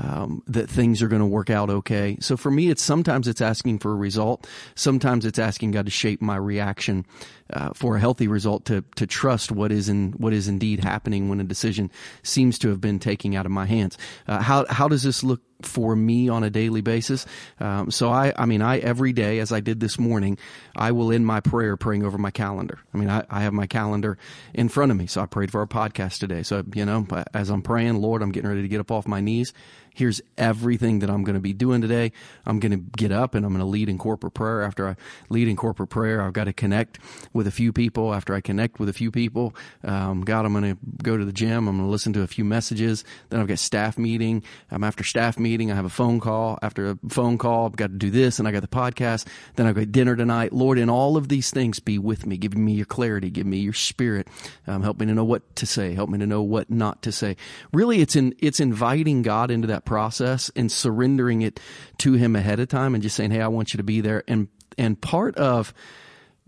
um, 0.00 0.42
that 0.46 0.68
things 0.68 1.02
are 1.02 1.08
going 1.08 1.20
to 1.20 1.26
work 1.26 1.50
out 1.50 1.70
okay. 1.70 2.16
So 2.20 2.36
for 2.36 2.50
me, 2.50 2.70
it's 2.70 2.82
sometimes 2.82 3.28
it's 3.28 3.40
asking 3.40 3.78
for 3.80 3.92
a 3.92 3.96
result. 3.96 4.46
Sometimes 4.74 5.24
it's 5.24 5.38
asking 5.38 5.72
God 5.72 5.86
to 5.86 5.90
shape 5.90 6.22
my 6.22 6.36
reaction 6.36 7.04
uh, 7.52 7.70
for 7.74 7.96
a 7.96 8.00
healthy 8.00 8.28
result 8.28 8.64
to 8.66 8.84
to 8.96 9.06
trust 9.06 9.52
what 9.52 9.72
is 9.72 9.88
in 9.88 10.12
what 10.12 10.32
is 10.32 10.48
indeed 10.48 10.82
happening 10.82 11.28
when 11.28 11.40
a 11.40 11.44
decision 11.44 11.90
seems 12.22 12.58
to 12.60 12.68
have 12.68 12.80
been 12.80 12.98
taken 12.98 13.34
out 13.34 13.46
of 13.46 13.52
my 13.52 13.66
hands. 13.66 13.98
Uh, 14.26 14.40
how 14.40 14.64
how 14.68 14.88
does 14.88 15.02
this 15.02 15.22
look 15.22 15.40
for 15.66 15.94
me 15.94 16.28
on 16.28 16.44
a 16.44 16.50
daily 16.50 16.80
basis. 16.80 17.26
Um, 17.60 17.90
so 17.90 18.10
I, 18.10 18.32
I 18.36 18.46
mean, 18.46 18.62
I 18.62 18.78
every 18.78 19.12
day, 19.12 19.38
as 19.38 19.52
I 19.52 19.60
did 19.60 19.80
this 19.80 19.98
morning, 19.98 20.38
I 20.76 20.92
will 20.92 21.12
end 21.12 21.26
my 21.26 21.40
prayer 21.40 21.76
praying 21.76 22.04
over 22.04 22.18
my 22.18 22.30
calendar. 22.30 22.78
I 22.94 22.98
mean, 22.98 23.10
I, 23.10 23.24
I 23.30 23.42
have 23.42 23.52
my 23.52 23.66
calendar 23.66 24.18
in 24.54 24.68
front 24.68 24.90
of 24.90 24.98
me. 24.98 25.06
So 25.06 25.20
I 25.20 25.26
prayed 25.26 25.50
for 25.50 25.60
our 25.60 25.66
podcast 25.66 26.18
today. 26.18 26.42
So, 26.42 26.64
you 26.74 26.84
know, 26.84 27.06
as 27.34 27.50
I'm 27.50 27.62
praying, 27.62 27.96
Lord, 27.96 28.22
I'm 28.22 28.32
getting 28.32 28.48
ready 28.48 28.62
to 28.62 28.68
get 28.68 28.80
up 28.80 28.90
off 28.90 29.06
my 29.06 29.20
knees 29.20 29.52
here's 29.94 30.20
everything 30.38 31.00
that 31.00 31.10
I'm 31.10 31.22
going 31.22 31.34
to 31.34 31.40
be 31.40 31.52
doing 31.52 31.80
today. 31.80 32.12
I'm 32.46 32.60
going 32.60 32.72
to 32.72 32.78
get 32.96 33.12
up 33.12 33.34
and 33.34 33.44
I'm 33.44 33.52
going 33.52 33.64
to 33.64 33.66
lead 33.66 33.88
in 33.88 33.98
corporate 33.98 34.34
prayer. 34.34 34.62
After 34.62 34.88
I 34.88 34.96
lead 35.28 35.48
in 35.48 35.56
corporate 35.56 35.90
prayer, 35.90 36.22
I've 36.22 36.32
got 36.32 36.44
to 36.44 36.52
connect 36.52 36.98
with 37.32 37.46
a 37.46 37.50
few 37.50 37.72
people. 37.72 38.14
After 38.14 38.34
I 38.34 38.40
connect 38.40 38.78
with 38.78 38.88
a 38.88 38.92
few 38.92 39.10
people, 39.10 39.54
um, 39.84 40.22
God, 40.22 40.44
I'm 40.44 40.52
going 40.52 40.76
to 40.76 40.78
go 41.02 41.16
to 41.16 41.24
the 41.24 41.32
gym. 41.32 41.68
I'm 41.68 41.76
going 41.76 41.86
to 41.86 41.90
listen 41.90 42.12
to 42.14 42.22
a 42.22 42.26
few 42.26 42.44
messages. 42.44 43.04
Then 43.28 43.40
I've 43.40 43.48
got 43.48 43.58
staff 43.58 43.98
meeting. 43.98 44.42
Um, 44.70 44.84
after 44.84 45.04
staff 45.04 45.38
meeting, 45.38 45.51
I 45.60 45.74
have 45.74 45.84
a 45.84 45.90
phone 45.90 46.20
call. 46.20 46.58
After 46.62 46.90
a 46.90 46.98
phone 47.08 47.38
call, 47.38 47.66
I've 47.66 47.76
got 47.76 47.88
to 47.88 47.96
do 47.96 48.10
this 48.10 48.38
and 48.38 48.48
I 48.48 48.52
got 48.52 48.62
the 48.62 48.68
podcast. 48.68 49.26
Then 49.56 49.66
I've 49.66 49.74
got 49.74 49.92
dinner 49.92 50.16
tonight. 50.16 50.52
Lord, 50.52 50.78
in 50.78 50.88
all 50.88 51.16
of 51.16 51.28
these 51.28 51.50
things, 51.50 51.80
be 51.80 51.98
with 51.98 52.26
me. 52.26 52.36
Give 52.36 52.56
me 52.56 52.72
your 52.72 52.86
clarity. 52.86 53.30
Give 53.30 53.46
me 53.46 53.58
your 53.58 53.72
spirit. 53.72 54.28
Um, 54.66 54.82
help 54.82 54.98
me 54.98 55.06
to 55.06 55.14
know 55.14 55.24
what 55.24 55.56
to 55.56 55.66
say. 55.66 55.94
Help 55.94 56.10
me 56.10 56.18
to 56.18 56.26
know 56.26 56.42
what 56.42 56.70
not 56.70 57.02
to 57.02 57.12
say. 57.12 57.36
Really, 57.72 58.00
it's 58.00 58.16
in, 58.16 58.34
it's 58.38 58.60
inviting 58.60 59.22
God 59.22 59.50
into 59.50 59.68
that 59.68 59.84
process 59.84 60.50
and 60.56 60.70
surrendering 60.70 61.42
it 61.42 61.60
to 61.98 62.14
him 62.14 62.34
ahead 62.34 62.60
of 62.60 62.68
time 62.68 62.94
and 62.94 63.02
just 63.02 63.16
saying, 63.16 63.30
Hey, 63.30 63.40
I 63.40 63.48
want 63.48 63.74
you 63.74 63.78
to 63.78 63.84
be 63.84 64.00
there. 64.00 64.24
And, 64.26 64.48
and 64.78 65.00
part 65.00 65.36
of 65.36 65.74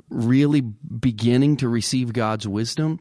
really 0.08 0.61
beginning 0.61 1.56
to 1.58 1.69
receive 1.69 2.12
God's 2.12 2.46
wisdom 2.46 3.00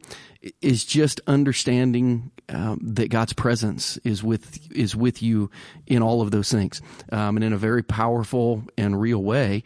is 0.60 0.84
just 0.84 1.20
understanding 1.26 2.30
um, 2.48 2.80
that 2.82 3.08
God's 3.08 3.32
presence 3.32 3.96
is 3.98 4.22
with 4.22 4.70
is 4.70 4.94
with 4.94 5.22
you 5.22 5.50
in 5.86 6.02
all 6.02 6.20
of 6.20 6.30
those 6.30 6.50
things, 6.50 6.82
um, 7.10 7.36
and 7.36 7.44
in 7.44 7.52
a 7.52 7.58
very 7.58 7.82
powerful 7.82 8.62
and 8.76 9.00
real 9.00 9.22
way 9.22 9.62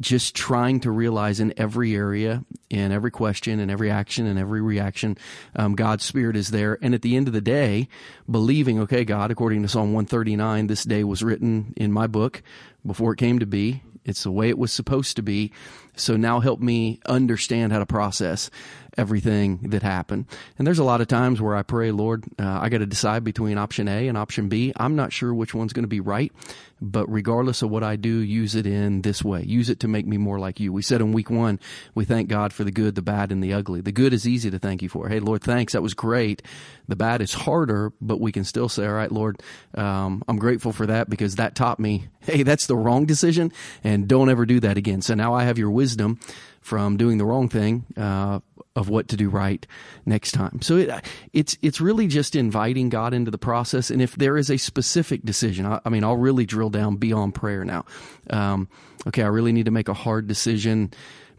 just 0.00 0.34
trying 0.34 0.80
to 0.80 0.90
realize 0.90 1.40
in 1.40 1.54
every 1.56 1.94
area, 1.94 2.44
in 2.68 2.92
every 2.92 3.10
question, 3.10 3.60
in 3.60 3.70
every 3.70 3.90
action, 3.90 4.26
in 4.26 4.36
every 4.36 4.60
reaction, 4.60 5.16
um, 5.54 5.74
God's 5.74 6.04
Spirit 6.04 6.36
is 6.36 6.50
there. 6.50 6.78
And 6.82 6.94
at 6.94 7.02
the 7.02 7.16
end 7.16 7.28
of 7.28 7.34
the 7.34 7.40
day, 7.40 7.88
believing, 8.30 8.78
okay, 8.80 9.04
God, 9.04 9.30
according 9.30 9.62
to 9.62 9.68
Psalm 9.68 9.94
139, 9.94 10.66
this 10.66 10.84
day 10.84 11.02
was 11.02 11.22
written 11.22 11.72
in 11.76 11.92
my 11.92 12.06
book 12.06 12.42
before 12.84 13.12
it 13.14 13.18
came 13.18 13.38
to 13.38 13.46
be. 13.46 13.82
It's 14.04 14.22
the 14.22 14.30
way 14.30 14.48
it 14.48 14.58
was 14.58 14.72
supposed 14.72 15.16
to 15.16 15.22
be. 15.22 15.52
So 15.96 16.16
now 16.16 16.40
help 16.40 16.60
me 16.60 17.00
understand 17.06 17.72
how 17.72 17.78
to 17.78 17.86
process 17.86 18.50
everything 18.96 19.58
that 19.70 19.82
happened. 19.82 20.26
And 20.58 20.66
there's 20.66 20.78
a 20.78 20.84
lot 20.84 21.00
of 21.00 21.08
times 21.08 21.40
where 21.40 21.54
I 21.54 21.62
pray, 21.62 21.90
Lord, 21.90 22.24
uh, 22.38 22.58
I 22.60 22.68
got 22.68 22.78
to 22.78 22.86
decide 22.86 23.24
between 23.24 23.58
option 23.58 23.88
A 23.88 24.08
and 24.08 24.16
option 24.16 24.48
B. 24.48 24.72
I'm 24.76 24.96
not 24.96 25.12
sure 25.12 25.34
which 25.34 25.54
one's 25.54 25.72
going 25.72 25.84
to 25.84 25.88
be 25.88 26.00
right, 26.00 26.32
but 26.80 27.10
regardless 27.10 27.62
of 27.62 27.70
what 27.70 27.82
I 27.82 27.96
do, 27.96 28.08
use 28.08 28.54
it 28.54 28.66
in 28.66 29.02
this 29.02 29.22
way. 29.22 29.42
Use 29.42 29.68
it 29.70 29.80
to 29.80 29.88
make 29.88 30.06
me 30.06 30.16
more 30.16 30.38
like 30.38 30.60
you. 30.60 30.72
We 30.72 30.82
said 30.82 31.00
in 31.00 31.12
week 31.12 31.30
one, 31.30 31.60
we 31.94 32.04
thank 32.04 32.28
God 32.28 32.52
for 32.52 32.64
the 32.64 32.70
good, 32.70 32.94
the 32.94 33.02
bad, 33.02 33.32
and 33.32 33.42
the 33.42 33.52
ugly. 33.52 33.80
The 33.80 33.92
good 33.92 34.12
is 34.12 34.26
easy 34.26 34.50
to 34.50 34.58
thank 34.58 34.82
you 34.82 34.88
for. 34.88 35.08
Hey, 35.08 35.20
Lord, 35.20 35.42
thanks. 35.42 35.74
That 35.74 35.82
was 35.82 35.94
great. 35.94 36.42
The 36.88 36.96
bad 36.96 37.20
is 37.20 37.34
harder, 37.34 37.92
but 38.00 38.20
we 38.20 38.32
can 38.32 38.44
still 38.44 38.68
say, 38.68 38.86
all 38.86 38.92
right, 38.92 39.10
Lord, 39.12 39.42
um, 39.74 40.22
I'm 40.28 40.38
grateful 40.38 40.72
for 40.72 40.86
that 40.86 41.10
because 41.10 41.36
that 41.36 41.54
taught 41.54 41.80
me, 41.80 42.08
hey, 42.20 42.42
that's 42.42 42.66
the 42.66 42.76
wrong 42.76 43.06
decision 43.06 43.52
and 43.84 44.08
don't 44.08 44.30
ever 44.30 44.46
do 44.46 44.60
that 44.60 44.78
again. 44.78 45.02
So 45.02 45.14
now 45.14 45.34
I 45.34 45.44
have 45.44 45.58
your 45.58 45.70
wisdom 45.86 46.18
from 46.60 46.96
doing 46.96 47.18
the 47.18 47.24
wrong 47.24 47.48
thing, 47.48 47.84
uh, 47.96 48.40
of 48.74 48.88
what 48.88 49.06
to 49.08 49.16
do 49.16 49.30
right 49.30 49.66
next 50.04 50.32
time. 50.32 50.60
So 50.60 50.76
it, 50.76 50.90
it's 51.32 51.56
it's 51.62 51.80
really 51.80 52.08
just 52.08 52.34
inviting 52.34 52.90
God 52.90 53.14
into 53.14 53.30
the 53.30 53.38
process. 53.38 53.90
And 53.90 54.02
if 54.02 54.16
there 54.16 54.36
is 54.36 54.50
a 54.50 54.56
specific 54.56 55.22
decision, 55.24 55.64
I, 55.64 55.80
I 55.84 55.88
mean, 55.90 56.04
I'll 56.04 56.16
really 56.16 56.44
drill 56.44 56.70
down 56.70 56.96
beyond 56.96 57.34
prayer 57.34 57.64
now. 57.64 57.84
Um, 58.30 58.68
okay, 59.06 59.22
I 59.22 59.28
really 59.28 59.52
need 59.52 59.66
to 59.66 59.70
make 59.70 59.88
a 59.88 59.94
hard 59.94 60.26
decision 60.26 60.90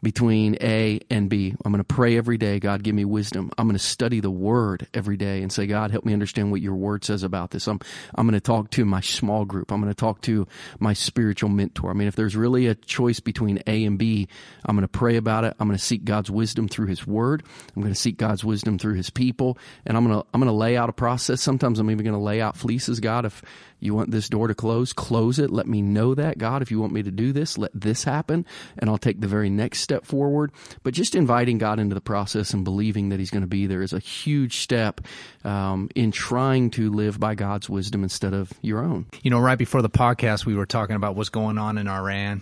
between 0.01 0.57
A 0.61 0.99
and 1.09 1.29
B. 1.29 1.55
I'm 1.63 1.71
going 1.71 1.83
to 1.83 1.83
pray 1.83 2.17
every 2.17 2.37
day. 2.37 2.59
God, 2.59 2.83
give 2.83 2.95
me 2.95 3.05
wisdom. 3.05 3.51
I'm 3.57 3.67
going 3.67 3.77
to 3.77 3.83
study 3.83 4.19
the 4.19 4.31
word 4.31 4.87
every 4.93 5.17
day 5.17 5.41
and 5.41 5.51
say, 5.51 5.67
God, 5.67 5.91
help 5.91 6.05
me 6.05 6.13
understand 6.13 6.51
what 6.51 6.61
your 6.61 6.75
word 6.75 7.03
says 7.03 7.23
about 7.23 7.51
this. 7.51 7.67
I'm, 7.67 7.79
I'm 8.15 8.27
going 8.27 8.39
to 8.39 8.39
talk 8.39 8.69
to 8.71 8.85
my 8.85 9.01
small 9.01 9.45
group. 9.45 9.71
I'm 9.71 9.81
going 9.81 9.93
to 9.93 9.99
talk 9.99 10.21
to 10.21 10.47
my 10.79 10.93
spiritual 10.93 11.49
mentor. 11.49 11.89
I 11.89 11.93
mean, 11.93 12.07
if 12.07 12.15
there's 12.15 12.35
really 12.35 12.67
a 12.67 12.75
choice 12.75 13.19
between 13.19 13.61
A 13.67 13.85
and 13.85 13.97
B, 13.97 14.27
I'm 14.65 14.75
going 14.75 14.83
to 14.83 14.87
pray 14.87 15.17
about 15.17 15.43
it. 15.43 15.55
I'm 15.59 15.67
going 15.67 15.77
to 15.77 15.83
seek 15.83 16.05
God's 16.05 16.29
wisdom 16.29 16.67
through 16.67 16.87
his 16.87 17.05
word. 17.07 17.43
I'm 17.75 17.81
going 17.81 17.93
to 17.93 17.99
seek 17.99 18.17
God's 18.17 18.43
wisdom 18.43 18.77
through 18.77 18.95
his 18.95 19.09
people. 19.09 19.57
And 19.85 19.97
I'm 19.97 20.05
going 20.05 20.21
to, 20.21 20.27
I'm 20.33 20.39
going 20.39 20.51
to 20.51 20.57
lay 20.57 20.77
out 20.77 20.89
a 20.89 20.93
process. 20.93 21.41
Sometimes 21.41 21.79
I'm 21.79 21.89
even 21.89 22.05
going 22.05 22.13
to 22.13 22.19
lay 22.19 22.41
out 22.41 22.57
fleeces. 22.57 22.99
God, 22.99 23.25
if, 23.25 23.43
you 23.79 23.93
want 23.93 24.11
this 24.11 24.29
door 24.29 24.47
to 24.47 24.55
close? 24.55 24.91
Close 24.91 25.39
it. 25.39 25.51
Let 25.51 25.67
me 25.67 25.81
know 25.81 26.15
that. 26.15 26.37
God, 26.37 26.61
if 26.61 26.71
you 26.71 26.79
want 26.79 26.93
me 26.93 27.03
to 27.03 27.11
do 27.11 27.31
this, 27.31 27.57
let 27.57 27.71
this 27.73 28.03
happen 28.03 28.45
and 28.77 28.89
I'll 28.89 28.97
take 28.97 29.21
the 29.21 29.27
very 29.27 29.49
next 29.49 29.81
step 29.87 30.05
forward. 30.05 30.51
But 30.83 30.93
just 30.93 31.15
inviting 31.15 31.59
God 31.59 31.79
into 31.79 31.95
the 31.95 32.01
process 32.01 32.53
and 32.53 32.65
believing 32.65 33.07
that 33.09 33.19
He's 33.19 33.31
going 33.31 33.41
to 33.41 33.47
be 33.47 33.67
there 33.67 33.81
is 33.81 33.93
a 33.93 33.99
huge 33.99 34.57
step 34.57 34.99
um, 35.45 35.87
in 35.95 36.11
trying 36.11 36.71
to 36.71 36.91
live 36.91 37.21
by 37.21 37.35
God's 37.35 37.69
wisdom 37.69 38.03
instead 38.03 38.33
of 38.33 38.51
your 38.61 38.83
own. 38.83 39.05
You 39.23 39.31
know, 39.31 39.39
right 39.39 39.57
before 39.57 39.81
the 39.81 39.89
podcast, 39.89 40.45
we 40.45 40.55
were 40.55 40.65
talking 40.65 40.97
about 40.97 41.15
what's 41.15 41.29
going 41.29 41.57
on 41.57 41.77
in 41.77 41.87
Iran 41.87 42.41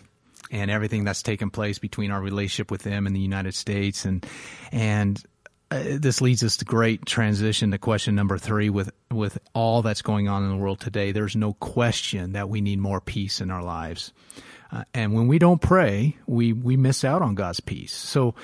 and 0.50 0.72
everything 0.72 1.04
that's 1.04 1.22
taken 1.22 1.52
place 1.52 1.78
between 1.78 2.10
our 2.10 2.20
relationship 2.20 2.72
with 2.72 2.82
them 2.82 3.06
and 3.06 3.16
the 3.16 3.20
United 3.20 3.54
States 3.54 4.06
and 4.06 4.26
and 4.72 5.24
uh, 5.72 5.82
this 5.98 6.22
leads 6.22 6.44
us 6.44 6.58
to 6.58 6.66
great 6.66 7.08
transition 7.08 7.72
to 7.72 7.80
question 7.80 8.14
number 8.14 8.38
three 8.38 8.70
with 8.70 8.92
with 9.10 9.40
all 9.54 9.82
that's 9.82 10.04
going 10.04 10.28
on 10.28 10.44
in 10.44 10.50
the 10.50 10.56
world 10.56 10.80
today 10.80 11.12
there's 11.12 11.36
no 11.36 11.54
question 11.54 12.34
that 12.34 12.48
we 12.48 12.62
need 12.62 12.78
more 12.78 13.02
peace 13.02 13.42
in 13.42 13.50
our 13.50 13.64
lives 13.64 14.14
uh, 14.76 14.84
and 14.94 15.14
when 15.14 15.28
we 15.28 15.40
don't 15.40 15.62
pray 15.62 16.18
we 16.28 16.54
we 16.54 16.76
miss 16.76 17.04
out 17.04 17.22
on 17.22 17.36
god's 17.36 17.60
peace. 17.60 17.94
So 17.94 18.36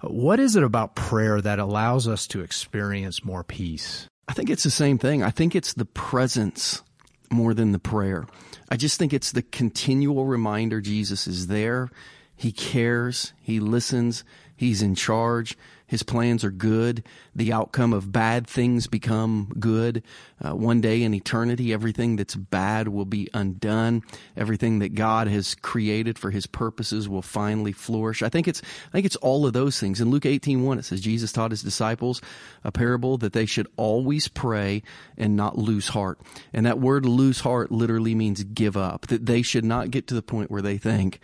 what 0.00 0.40
is 0.40 0.56
it 0.56 0.62
about 0.62 0.94
prayer 0.94 1.40
that 1.40 1.58
allows 1.58 2.08
us 2.08 2.26
to 2.28 2.40
experience 2.40 3.24
more 3.24 3.44
peace? 3.44 4.08
I 4.28 4.32
think 4.32 4.48
it's 4.48 4.62
the 4.62 4.70
same 4.70 4.98
thing. 4.98 5.22
I 5.22 5.30
think 5.30 5.56
it's 5.56 5.74
the 5.74 5.84
presence 5.84 6.82
more 7.30 7.54
than 7.54 7.72
the 7.72 7.78
prayer. 7.78 8.26
I 8.70 8.76
just 8.76 8.98
think 8.98 9.12
it's 9.12 9.32
the 9.32 9.42
continual 9.42 10.26
reminder 10.26 10.80
jesus 10.80 11.26
is 11.26 11.48
there. 11.48 11.90
He 12.36 12.52
cares. 12.52 13.32
He 13.42 13.60
listens. 13.60 14.24
He's 14.56 14.82
in 14.82 14.94
charge 14.94 15.58
his 15.90 16.04
plans 16.04 16.44
are 16.44 16.52
good. 16.52 17.02
The 17.34 17.52
outcome 17.52 17.92
of 17.92 18.12
bad 18.12 18.46
things 18.46 18.86
become 18.86 19.52
good. 19.58 20.04
Uh, 20.40 20.54
one 20.54 20.80
day 20.80 21.02
in 21.02 21.12
eternity, 21.14 21.72
everything 21.72 22.14
that's 22.14 22.36
bad 22.36 22.86
will 22.86 23.04
be 23.04 23.28
undone. 23.34 24.04
Everything 24.36 24.78
that 24.78 24.94
God 24.94 25.26
has 25.26 25.56
created 25.56 26.16
for 26.16 26.30
his 26.30 26.46
purposes 26.46 27.08
will 27.08 27.22
finally 27.22 27.72
flourish. 27.72 28.22
I 28.22 28.28
think 28.28 28.46
it's, 28.46 28.62
I 28.62 28.92
think 28.92 29.04
it's 29.04 29.16
all 29.16 29.44
of 29.46 29.52
those 29.52 29.80
things. 29.80 30.00
In 30.00 30.10
Luke 30.10 30.26
18, 30.26 30.62
1, 30.62 30.78
it 30.78 30.84
says 30.84 31.00
Jesus 31.00 31.32
taught 31.32 31.50
his 31.50 31.62
disciples 31.62 32.22
a 32.62 32.70
parable 32.70 33.18
that 33.18 33.32
they 33.32 33.44
should 33.44 33.66
always 33.76 34.28
pray 34.28 34.84
and 35.18 35.34
not 35.34 35.58
lose 35.58 35.88
heart. 35.88 36.20
And 36.52 36.66
that 36.66 36.78
word 36.78 37.04
lose 37.04 37.40
heart 37.40 37.72
literally 37.72 38.14
means 38.14 38.44
give 38.44 38.76
up. 38.76 39.08
That 39.08 39.26
they 39.26 39.42
should 39.42 39.64
not 39.64 39.90
get 39.90 40.06
to 40.06 40.14
the 40.14 40.22
point 40.22 40.52
where 40.52 40.62
they 40.62 40.78
think, 40.78 41.18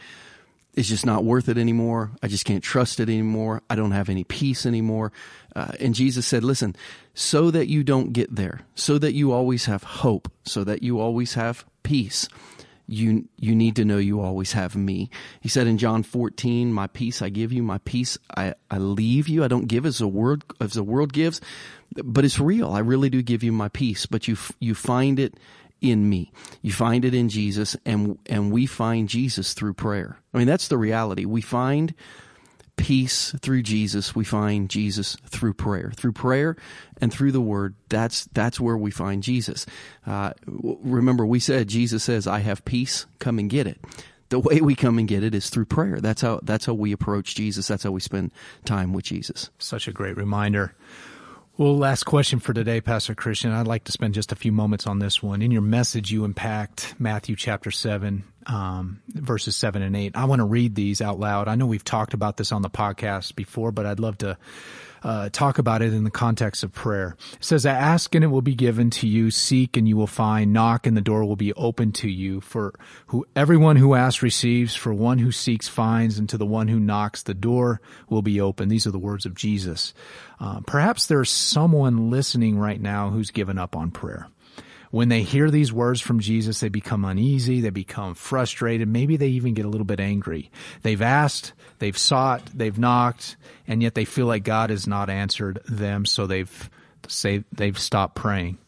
it's 0.77 0.89
just 0.89 1.07
not 1.07 1.25
worth 1.25 1.49
it 1.49 1.57
anymore. 1.57 2.13
I 2.23 2.29
just 2.29 2.45
can't 2.45 2.63
trust 2.63 3.01
it 3.01 3.09
anymore. 3.09 3.63
I 3.71 3.77
don't 3.77 3.93
have 3.93 4.11
any 4.11 4.25
peace 4.25 4.67
anymore. 4.67 5.11
Uh, 5.55 5.73
and 5.81 5.95
Jesus 5.95 6.27
said, 6.27 6.45
listen, 6.45 6.77
so 7.15 7.51
that 7.51 7.67
you 7.67 7.83
don't 7.83 8.13
get 8.13 8.35
there, 8.35 8.61
so 8.75 8.99
that 8.99 9.15
you 9.15 9.33
always 9.33 9.65
have 9.65 9.83
hope, 9.83 10.31
so 10.45 10.65
that 10.65 10.83
you 10.83 11.01
always 11.01 11.33
have 11.33 11.65
peace, 11.83 12.29
you, 12.87 13.27
you 13.39 13.55
need 13.55 13.77
to 13.77 13.87
know 13.87 13.97
you 13.97 14.21
always 14.21 14.53
have 14.53 14.77
me. 14.77 15.09
He 15.41 15.49
said 15.49 15.67
in 15.67 15.79
John 15.79 16.03
14, 16.03 16.73
my 16.73 16.89
peace 16.89 17.23
I 17.23 17.31
give 17.31 17.53
you, 17.53 17.63
my 17.63 17.79
peace 17.79 18.19
I, 18.37 18.55
I 18.71 18.77
leave 18.77 19.29
you. 19.29 19.43
I 19.43 19.49
don't 19.49 19.67
give 19.67 19.87
as 19.87 20.03
a 20.03 20.07
word, 20.07 20.45
as 20.61 20.75
the 20.75 20.85
world 20.85 21.13
gives, 21.13 21.41
but 22.05 22.27
it's 22.27 22.39
real. 22.39 22.71
I 22.71 22.81
really 22.81 23.09
do 23.09 23.23
give 23.23 23.43
you 23.43 23.51
my 23.51 23.69
peace, 23.69 24.05
but 24.05 24.29
you, 24.29 24.37
you 24.61 24.75
find 24.75 25.19
it 25.19 25.35
in 25.81 26.09
me. 26.09 26.33
You 26.63 26.73
find 26.73 27.05
it 27.05 27.15
in 27.15 27.29
Jesus 27.29 27.77
and 27.85 28.19
and 28.27 28.51
we 28.51 28.67
find 28.67 29.09
Jesus 29.09 29.55
through 29.55 29.75
prayer. 29.75 30.19
I 30.33 30.39
mean 30.39 30.47
that's 30.47 30.69
the 30.69 30.79
reality. 30.79 31.25
We 31.25 31.41
find 31.41 31.95
peace 32.77 33.35
through 33.41 33.63
Jesus. 33.63 34.15
We 34.15 34.25
find 34.25 34.69
Jesus 34.69 35.17
through 35.27 35.55
prayer. 35.55 35.93
Through 35.97 36.13
prayer 36.13 36.57
and 37.01 37.13
through 37.13 37.33
the 37.33 37.41
word, 37.41 37.75
that's 37.89 38.27
that's 38.27 38.61
where 38.61 38.77
we 38.77 38.91
find 38.91 39.23
Jesus. 39.23 39.67
Uh, 40.07 40.33
remember 40.47 41.27
we 41.27 41.41
said 41.41 41.69
Jesus 41.69 42.05
says, 42.05 42.27
"I 42.27 42.41
have 42.41 42.65
peace, 42.65 43.07
come 43.19 43.39
and 43.39 43.51
get 43.51 43.67
it." 43.67 43.81
The 44.29 44.41
way 44.41 44.61
we 44.61 44.75
come 44.75 44.99
and 44.99 45.07
get 45.07 45.23
it 45.23 45.35
is 45.35 45.51
through 45.51 45.67
prayer. 45.67 46.01
That's 46.01 46.23
how 46.23 46.41
that's 46.43 46.67
how 46.67 46.75
we 46.75 46.93
approach 46.93 47.35
Jesus. 47.35 47.69
That's 47.69 47.85
how 47.85 47.93
we 47.93 48.01
spend 48.01 48.33
time 48.65 48.93
with 48.93 49.05
Jesus. 49.05 49.51
Such 49.59 49.87
a 49.89 49.93
great 49.93 50.17
reminder. 50.17 50.75
Well, 51.59 51.79
last 51.79 52.05
question 52.05 52.39
for 52.39 52.53
today, 52.53 52.83
Pastor 52.83 53.15
Christian. 53.15 53.51
I'd 53.51 53.67
like 53.67 53.85
to 53.85 53.93
spend 53.93 54.13
just 54.13 54.31
a 54.31 54.37
few 54.37 54.53
moments 54.53 54.87
on 54.87 54.99
this 54.99 55.23
one. 55.23 55.41
In 55.41 55.51
your 55.51 55.63
message, 55.63 56.11
you 56.11 56.27
impact 56.27 56.95
Matthew 56.99 57.35
chapter 57.35 57.71
7, 57.71 58.25
um, 58.45 59.01
verses 59.09 59.57
7 59.57 59.81
and 59.81 59.97
8. 59.97 60.17
I 60.17 60.27
want 60.27 60.41
to 60.41 60.45
read 60.45 60.75
these 60.75 61.01
out 61.01 61.19
loud. 61.19 61.49
I 61.49 61.55
know 61.55 61.65
we've 61.65 61.83
talked 61.83 62.13
about 62.13 62.37
this 62.37 62.53
on 62.53 62.61
the 62.61 62.69
podcast 62.69 63.37
before, 63.37 63.73
but 63.73 63.87
I'd 63.87 64.01
love 64.01 64.19
to 64.19 64.37
uh, 65.07 65.29
talk 65.29 65.59
about 65.59 65.83
it 65.83 65.95
in 65.95 66.03
the 66.03 66.11
context 66.11 66.65
of 66.65 66.73
prayer. 66.73 67.17
It 67.35 67.45
says, 67.45 67.65
I 67.65 67.71
ask 67.71 68.13
and 68.17 68.25
it 68.25 68.29
will 68.29 68.43
be 68.43 68.57
given 68.57 68.91
to 68.91 69.07
you, 69.07 69.31
seek 69.31 69.77
and 69.77 69.89
you 69.89 69.97
will 69.97 70.09
find, 70.09 70.53
knock 70.53 70.85
and 70.85 70.97
the 70.97 71.01
door 71.01 71.25
will 71.25 71.37
be 71.37 71.53
open 71.53 71.93
to 71.93 72.09
you. 72.09 72.41
For 72.41 72.75
who, 73.07 73.25
everyone 73.37 73.77
who 73.77 73.95
asks 73.95 74.21
receives, 74.21 74.75
for 74.75 74.93
one 74.93 75.19
who 75.19 75.31
seeks 75.31 75.69
finds, 75.69 76.19
and 76.19 76.29
to 76.29 76.37
the 76.37 76.45
one 76.45 76.67
who 76.67 76.81
knocks 76.81 77.23
the 77.23 77.35
door 77.35 77.81
will 78.09 78.23
be 78.23 78.41
open. 78.41 78.69
These 78.69 78.85
are 78.85 78.91
the 78.91 78.99
words 78.99 79.27
of 79.27 79.37
Jesus. 79.37 79.95
Uh, 80.41 80.59
perhaps 80.67 81.07
there's 81.07 81.31
someone 81.31 82.11
listening 82.11 82.59
right 82.59 82.81
now 82.81 83.11
who's 83.11 83.31
given 83.31 83.59
up 83.59 83.77
on 83.77 83.93
prayer 83.93 84.29
when 84.91 85.09
they 85.09 85.23
hear 85.23 85.51
these 85.51 85.73
words 85.73 86.01
from 86.01 86.21
Jesus, 86.21 86.61
they 86.61 86.69
become 86.69 87.05
uneasy, 87.05 87.61
they 87.61 87.71
become 87.71 88.15
frustrated, 88.15 88.89
maybe 88.89 89.17
they 89.17 89.29
even 89.29 89.55
get 89.55 89.65
a 89.65 89.69
little 89.69 89.85
bit 89.85 90.01
angry. 90.01 90.51
They've 90.83 91.03
asked, 91.03 91.53
they've 91.79 91.97
sought, 91.97 92.43
they've 92.55 92.79
knocked, 92.79 93.37
and 93.67 93.83
yet 93.83 93.95
they 93.95 94.05
feel 94.05 94.27
like 94.27 94.45
God 94.45 94.71
has 94.71 94.87
not 94.87 95.11
answered 95.11 95.61
them, 95.67 96.05
so 96.05 96.27
they've 96.27 96.71
say 97.09 97.45
they've 97.53 97.79
stopped 97.79 98.17
praying. 98.17 98.59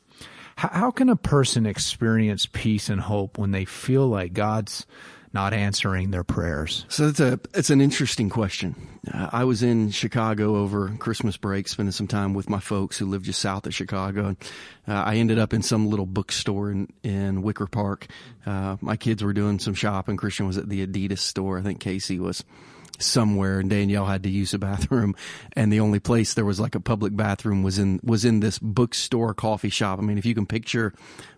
How, 0.57 0.69
how 0.73 0.91
can 0.91 1.09
a 1.09 1.17
person 1.17 1.67
experience 1.67 2.47
peace 2.47 2.89
and 2.89 3.01
hope 3.01 3.39
when 3.39 3.51
they 3.51 3.65
feel 3.65 4.07
like 4.07 4.33
God's 4.33 4.87
not 5.33 5.53
answering 5.53 6.11
their 6.11 6.25
prayers? 6.25 6.85
So 6.89 7.09
it's 7.09 7.21
a 7.21 7.39
it's 7.55 7.71
an 7.71 7.81
interesting 7.81 8.31
question. 8.31 8.75
Uh, 9.13 9.31
I 9.33 9.45
was 9.45 9.63
in 9.63 9.91
Chicago 9.91 10.57
over 10.57 10.89
Christmas 10.99 11.37
break, 11.37 11.69
spending 11.69 11.93
some 11.93 12.07
time 12.07 12.35
with 12.35 12.49
my 12.51 12.61
folks 12.61 12.99
who 12.99 13.07
live 13.07 13.23
just 13.23 13.41
south 13.41 13.67
of 13.67 13.75
Chicago. 13.75 14.29
And, 14.29 14.37
uh, 14.87 15.03
I 15.07 15.17
ended 15.17 15.39
up 15.39 15.53
in 15.53 15.63
some 15.63 15.89
little 15.89 16.07
bookstore 16.07 16.71
in 16.71 16.89
in 17.03 17.43
Wicker 17.43 17.67
Park. 17.67 18.07
Uh, 18.47 18.77
my 18.81 18.97
kids 18.97 19.23
were 19.23 19.33
doing 19.33 19.59
some 19.59 19.75
shopping. 19.75 20.17
Christian 20.17 20.47
was 20.47 20.59
at 20.59 20.69
the 20.69 20.87
Adidas 20.87 21.19
store. 21.21 21.59
I 21.59 21.63
think 21.63 21.81
Casey 21.81 22.19
was 22.19 22.45
somewhere 22.99 23.61
and 23.61 23.71
Danielle 23.71 24.07
had 24.07 24.25
to 24.25 24.29
use 24.29 24.55
a 24.55 24.59
bathroom 24.59 25.15
and 25.55 25.73
the 25.73 25.81
only 25.81 26.01
place 26.01 26.35
there 26.35 26.45
was 26.45 26.61
like 26.61 26.75
a 26.75 26.81
public 26.81 27.15
bathroom 27.15 27.63
was 27.63 27.79
in 27.79 28.01
was 28.03 28.25
in 28.25 28.41
this 28.41 28.59
bookstore 28.59 29.35
coffee 29.35 29.69
shop. 29.69 29.99
I 29.99 30.03
mean 30.03 30.19
if 30.19 30.27
you 30.27 30.35
can 30.35 30.47
picture 30.47 30.93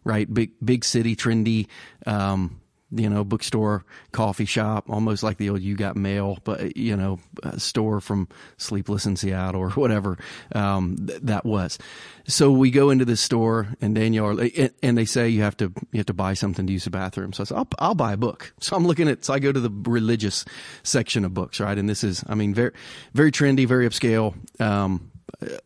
right 0.05 0.33
big 0.33 0.53
big 0.65 0.85
city 0.85 1.15
trendy 1.15 1.67
um 2.07 2.60
you 2.93 3.09
know, 3.09 3.25
bookstore, 3.25 3.85
coffee 4.13 4.45
shop, 4.45 4.91
almost 4.91 5.23
like 5.23 5.37
the 5.37 5.51
old 5.51 5.61
You 5.61 5.77
Got 5.77 5.97
Mail, 5.97 6.39
but 6.45 6.77
you 6.77 6.97
know, 6.97 7.19
store 7.57 8.01
from 8.01 8.29
Sleepless 8.57 9.07
in 9.07 9.17
Seattle 9.17 9.61
or 9.61 9.71
whatever 9.71 10.19
um, 10.55 10.97
th- 11.07 11.21
that 11.23 11.45
was. 11.45 11.79
So 12.27 12.51
we 12.51 12.71
go 12.71 12.91
into 12.91 13.05
this 13.05 13.21
store, 13.21 13.69
and 13.81 13.95
Danielle, 13.95 14.39
and 14.83 14.99
they 14.99 15.05
say 15.05 15.29
you 15.29 15.43
have 15.43 15.57
to 15.59 15.73
you 15.93 15.99
have 15.99 16.07
to 16.07 16.15
buy 16.15 16.35
something 16.35 16.67
to 16.67 16.73
use 16.73 16.85
the 16.85 16.91
bathroom. 16.91 17.33
So 17.33 17.43
I 17.43 17.45
said, 17.45 17.57
I'll, 17.57 17.69
I'll 17.79 17.95
buy 17.95 18.13
a 18.13 18.17
book. 18.17 18.53
So 18.63 18.77
I'm 18.77 18.87
looking 18.87 19.09
at, 19.09 19.25
so 19.25 19.35
I 19.35 19.41
go 19.41 19.51
to 19.51 19.59
the 19.59 19.71
religious 19.91 20.45
section 20.85 21.25
of 21.25 21.35
books, 21.35 21.59
right? 21.59 21.77
And 21.77 21.89
this 21.89 22.05
is, 22.05 22.23
I 22.29 22.35
mean, 22.37 22.55
very 22.55 22.73
very 23.15 23.33
trendy, 23.33 23.67
very 23.67 23.89
upscale, 23.89 24.35
um, 24.61 25.11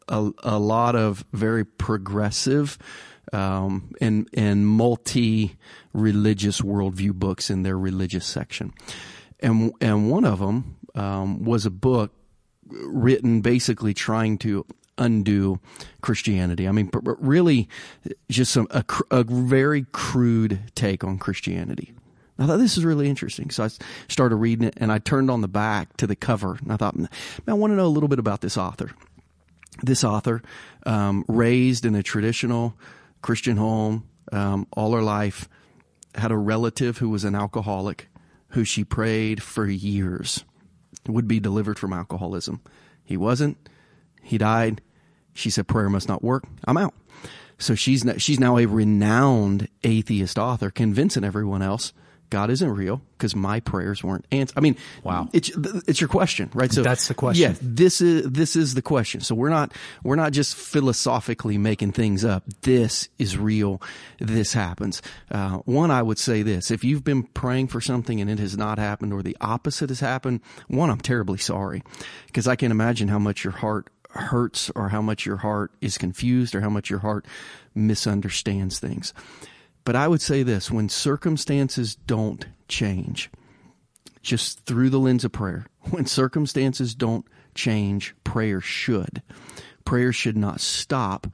a, 0.09 0.31
a 0.43 0.59
lot 0.59 0.97
of 0.97 1.25
very 1.33 1.64
progressive 1.64 2.78
um, 3.33 3.93
and 4.00 4.28
and 4.35 4.66
multi 4.66 5.57
religious 5.95 6.61
worldview 6.61 7.15
books 7.15 7.49
in 7.49 7.63
their 7.63 7.79
religious 7.79 8.27
section, 8.27 8.75
and 9.41 9.73
and 9.81 10.11
one 10.11 10.25
of 10.25 10.39
them 10.41 10.77
um, 10.95 11.45
was 11.45 11.65
a 11.65 11.71
book 11.71 12.13
written 12.67 13.41
basically 13.41 13.95
trying 13.95 14.37
to 14.39 14.67
undo 14.99 15.59
Christianity. 16.03 16.69
I 16.69 16.73
mean, 16.73 16.91
really, 17.03 17.69
just 18.31 18.53
some 18.53 18.67
a, 18.71 18.85
a 19.11 19.25
very 19.25 19.87
crude 19.93 20.61
take 20.75 21.03
on 21.03 21.19
Christianity 21.19 21.95
I 22.39 22.47
thought 22.47 22.57
this 22.57 22.77
is 22.77 22.85
really 22.85 23.09
interesting. 23.09 23.51
So 23.51 23.65
I 23.65 23.69
started 24.09 24.37
reading 24.37 24.67
it 24.67 24.75
and 24.77 24.91
I 24.91 24.99
turned 24.99 25.31
on 25.31 25.41
the 25.41 25.49
back 25.49 25.97
to 25.99 26.07
the 26.07 26.17
cover 26.17 26.59
and 26.61 26.73
I 26.73 26.77
thought, 26.77 26.97
man, 26.97 27.09
I 27.47 27.53
want 27.53 27.71
to 27.71 27.77
know 27.77 27.87
a 27.87 27.89
little 27.89 28.09
bit 28.09 28.19
about 28.19 28.41
this 28.41 28.57
author. 28.57 28.91
This 29.83 30.05
author, 30.05 30.43
um, 30.87 31.25
raised 31.29 31.85
in 31.85 31.95
a 31.95 32.03
traditional 32.03 32.75
Christian 33.23 33.57
home, 33.57 34.09
um, 34.33 34.67
all 34.73 34.93
her 34.93 35.03
life, 35.03 35.49
had 36.14 36.30
a 36.30 36.37
relative 36.37 36.99
who 36.99 37.11
was 37.11 37.25
an 37.25 37.35
alcoholic 37.35 38.09
who 38.49 38.64
she 38.64 38.85
prayed 38.85 39.42
for 39.42 39.66
years 39.66 40.44
would 41.06 41.28
be 41.28 41.40
delivered 41.40 41.78
from 41.78 41.92
alcoholism. 41.92 42.61
He 43.04 43.16
wasn't. 43.16 43.59
He 44.23 44.38
died. 44.38 44.80
She 45.35 45.50
said, 45.50 45.68
prayer 45.68 45.90
must 45.90 46.09
not 46.09 46.23
work. 46.23 46.44
I'm 46.66 46.76
out. 46.76 46.94
So 47.59 47.75
she's, 47.75 48.04
she's 48.18 48.40
now 48.40 48.59
a 48.59 48.66
renowned 48.66 49.68
atheist 49.83 50.38
author, 50.38 50.71
convincing 50.71 51.25
everyone 51.25 51.62
else 51.62 51.92
God 52.31 52.50
isn't 52.50 52.71
real 52.71 53.00
because 53.16 53.37
my 53.37 53.61
prayers 53.61 54.02
weren't 54.02 54.26
answered. 54.33 54.59
I 54.59 54.61
mean, 54.61 54.76
wow, 55.02 55.28
it's 55.33 55.50
it's 55.87 56.00
your 56.00 56.09
question, 56.09 56.50
right? 56.54 56.73
So 56.73 56.83
that's 56.83 57.09
the 57.09 57.14
question. 57.14 57.50
Yeah, 57.50 57.57
this 57.61 58.00
is 58.00 58.31
this 58.31 58.57
is 58.57 58.75
the 58.75 58.83
question. 58.83 59.21
So 59.21 59.35
we're 59.35 59.50
not 59.50 59.73
we're 60.02 60.16
not 60.16 60.33
just 60.33 60.57
philosophically 60.57 61.59
making 61.59 61.93
things 61.93 62.25
up. 62.25 62.45
This 62.62 63.09
is 63.19 63.38
real. 63.38 63.81
This 64.19 64.52
happens. 64.52 65.00
Uh, 65.31 65.59
one, 65.59 65.90
I 65.90 66.02
would 66.02 66.19
say 66.19 66.43
this: 66.43 66.71
if 66.71 66.83
you've 66.83 67.04
been 67.04 67.23
praying 67.23 67.69
for 67.69 67.81
something 67.81 68.21
and 68.21 68.31
it 68.31 68.38
has 68.38 68.57
not 68.57 68.78
happened, 68.78 69.12
or 69.12 69.23
the 69.23 69.37
opposite 69.40 69.90
has 69.90 70.00
happened, 70.00 70.40
one, 70.69 70.90
I'm 70.90 71.00
terribly 71.00 71.38
sorry 71.38 71.83
because 72.26 72.49
I 72.49 72.57
can 72.57 72.71
imagine 72.71 73.09
how 73.09 73.19
much 73.19 73.45
your 73.45 73.52
heart 73.52 73.88
hurts, 74.11 74.71
or 74.76 74.90
how 74.90 75.02
much 75.02 75.26
your 75.26 75.38
heart 75.38 75.73
is 75.81 75.99
confused, 75.99 76.54
or 76.54 76.61
how 76.61 76.71
much 76.71 76.88
your 76.88 77.00
heart 77.00 77.26
misunderstands 77.75 78.78
things. 78.78 79.12
But 79.85 79.97
I 79.97 80.09
would 80.09 80.23
say 80.23 80.43
this 80.43 80.71
when 80.71 80.88
circumstances 80.88 81.95
don't 81.95 82.47
change, 82.69 83.31
just 84.23 84.64
through 84.64 84.91
the 84.91 84.99
lens 84.99 85.25
of 85.25 85.33
prayer, 85.33 85.67
when 85.91 86.07
circumstances 86.07 86.95
don't 86.95 87.26
change, 87.55 88.14
prayer 88.25 88.61
should. 88.61 89.23
Prayer 89.85 90.12
should 90.12 90.37
not 90.37 90.61
stop, 90.61 91.26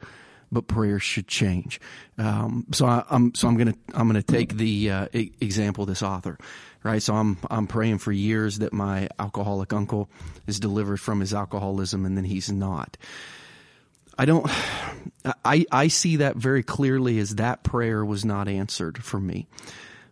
but 0.51 0.67
prayer 0.67 0.99
should 0.99 1.29
change. 1.29 1.81
Um, 2.19 2.67
so 2.73 2.87
I, 2.87 3.05
am 3.11 3.33
so 3.35 3.47
I'm 3.47 3.57
gonna 3.57 3.75
I'm 3.95 4.09
gonna 4.09 4.23
take 4.23 4.57
the 4.57 4.91
uh, 4.91 5.07
example 5.13 5.83
of 5.83 5.89
this 5.89 6.03
author, 6.03 6.37
right? 6.83 7.01
So 7.01 7.15
I'm 7.15 7.39
I'm 7.49 7.69
praying 7.69 7.99
for 7.99 8.11
years 8.11 8.59
that 8.59 8.73
my 8.73 9.09
alcoholic 9.21 9.73
uncle 9.73 10.11
is 10.49 10.59
delivered 10.59 10.99
from 10.99 11.21
his 11.21 11.33
alcoholism, 11.33 12.05
and 12.05 12.17
then 12.17 12.25
he's 12.25 12.51
not. 12.51 12.97
I 14.21 14.27
don't, 14.27 14.47
I, 15.47 15.65
I 15.73 15.89
see 15.89 16.17
that 16.17 16.37
very 16.37 16.63
clearly 16.63 17.19
as 17.21 17.37
that 17.37 17.63
prayer 17.63 18.05
was 18.05 18.23
not 18.23 18.49
answered 18.49 19.03
for 19.03 19.19
me. 19.19 19.47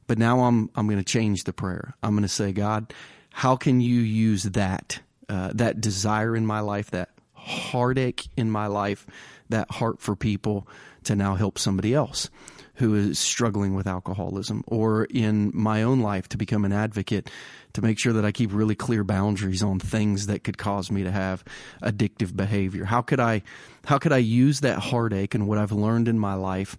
But 0.07 0.17
now 0.17 0.45
I'm, 0.45 0.71
I'm 0.75 0.87
going 0.87 0.99
to 0.99 1.05
change 1.05 1.45
the 1.45 1.53
prayer. 1.53 1.95
I'm 2.03 2.13
going 2.13 2.23
to 2.23 2.29
say, 2.29 2.53
God, 2.53 2.95
how 3.35 3.57
can 3.57 3.83
you 3.83 4.01
use 4.01 4.45
that, 4.45 5.01
uh, 5.29 5.51
that 5.57 5.83
desire 5.83 6.35
in 6.35 6.47
my 6.47 6.61
life, 6.61 6.91
that 6.93 7.11
heartache 7.35 8.29
in 8.35 8.51
my 8.51 8.67
life, 8.67 9.07
that 9.51 9.71
heart 9.73 10.01
for 10.01 10.17
people 10.17 10.67
to 11.05 11.15
now 11.15 11.35
help 11.35 11.59
somebody 11.59 11.93
else? 11.93 12.31
Who 12.79 12.95
is 12.95 13.19
struggling 13.19 13.75
with 13.75 13.87
alcoholism 13.87 14.63
or 14.69 15.05
in 15.05 15.51
my 15.53 15.83
own 15.83 16.01
life 16.01 16.29
to 16.29 16.37
become 16.37 16.65
an 16.65 16.73
advocate 16.73 17.29
to 17.73 17.83
make 17.83 17.99
sure 17.99 18.13
that 18.13 18.25
I 18.25 18.31
keep 18.31 18.53
really 18.53 18.77
clear 18.77 19.03
boundaries 19.03 19.63
on 19.65 19.81
things 19.81 20.27
that 20.27 20.45
could 20.45 20.59
cause 20.59 20.91
me 20.91 21.03
to 21.03 21.11
have 21.11 21.45
addictive 21.83 22.37
behavior. 22.37 22.85
How 22.85 23.03
could 23.03 23.21
I 23.21 23.43
how 23.85 23.99
could 23.99 24.13
I 24.13 24.19
use 24.19 24.61
that 24.61 24.79
heartache 24.79 25.35
and 25.35 25.49
what 25.49 25.59
I've 25.59 25.73
learned 25.73 26.07
in 26.07 26.19
my 26.19 26.35
life, 26.35 26.79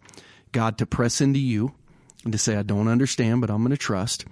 God, 0.51 0.77
to 0.77 0.85
press 0.85 1.19
into 1.19 1.39
you 1.39 1.73
and 2.23 2.31
to 2.31 2.39
say 2.39 2.55
I 2.55 2.63
don't 2.63 2.87
understand, 2.87 3.41
but 3.41 3.49
I'm 3.49 3.59
going 3.59 3.71
to 3.71 3.77
trust 3.77 4.25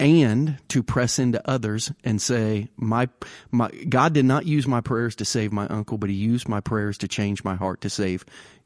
and 0.00 0.58
to 0.68 0.82
press 0.82 1.20
into 1.20 1.48
others 1.48 1.92
and 2.02 2.20
say 2.20 2.68
my 2.76 3.08
my 3.52 3.70
God 3.88 4.12
did 4.12 4.24
not 4.24 4.46
use 4.46 4.66
my 4.66 4.80
prayers 4.80 5.14
to 5.16 5.24
save 5.24 5.52
my 5.52 5.68
uncle, 5.68 5.98
but 5.98 6.10
He 6.10 6.16
used 6.16 6.48
my 6.48 6.60
prayers 6.60 6.98
to 6.98 7.08
change 7.08 7.44
my 7.44 7.54
heart 7.54 7.82
to 7.82 7.90
save 7.90 8.24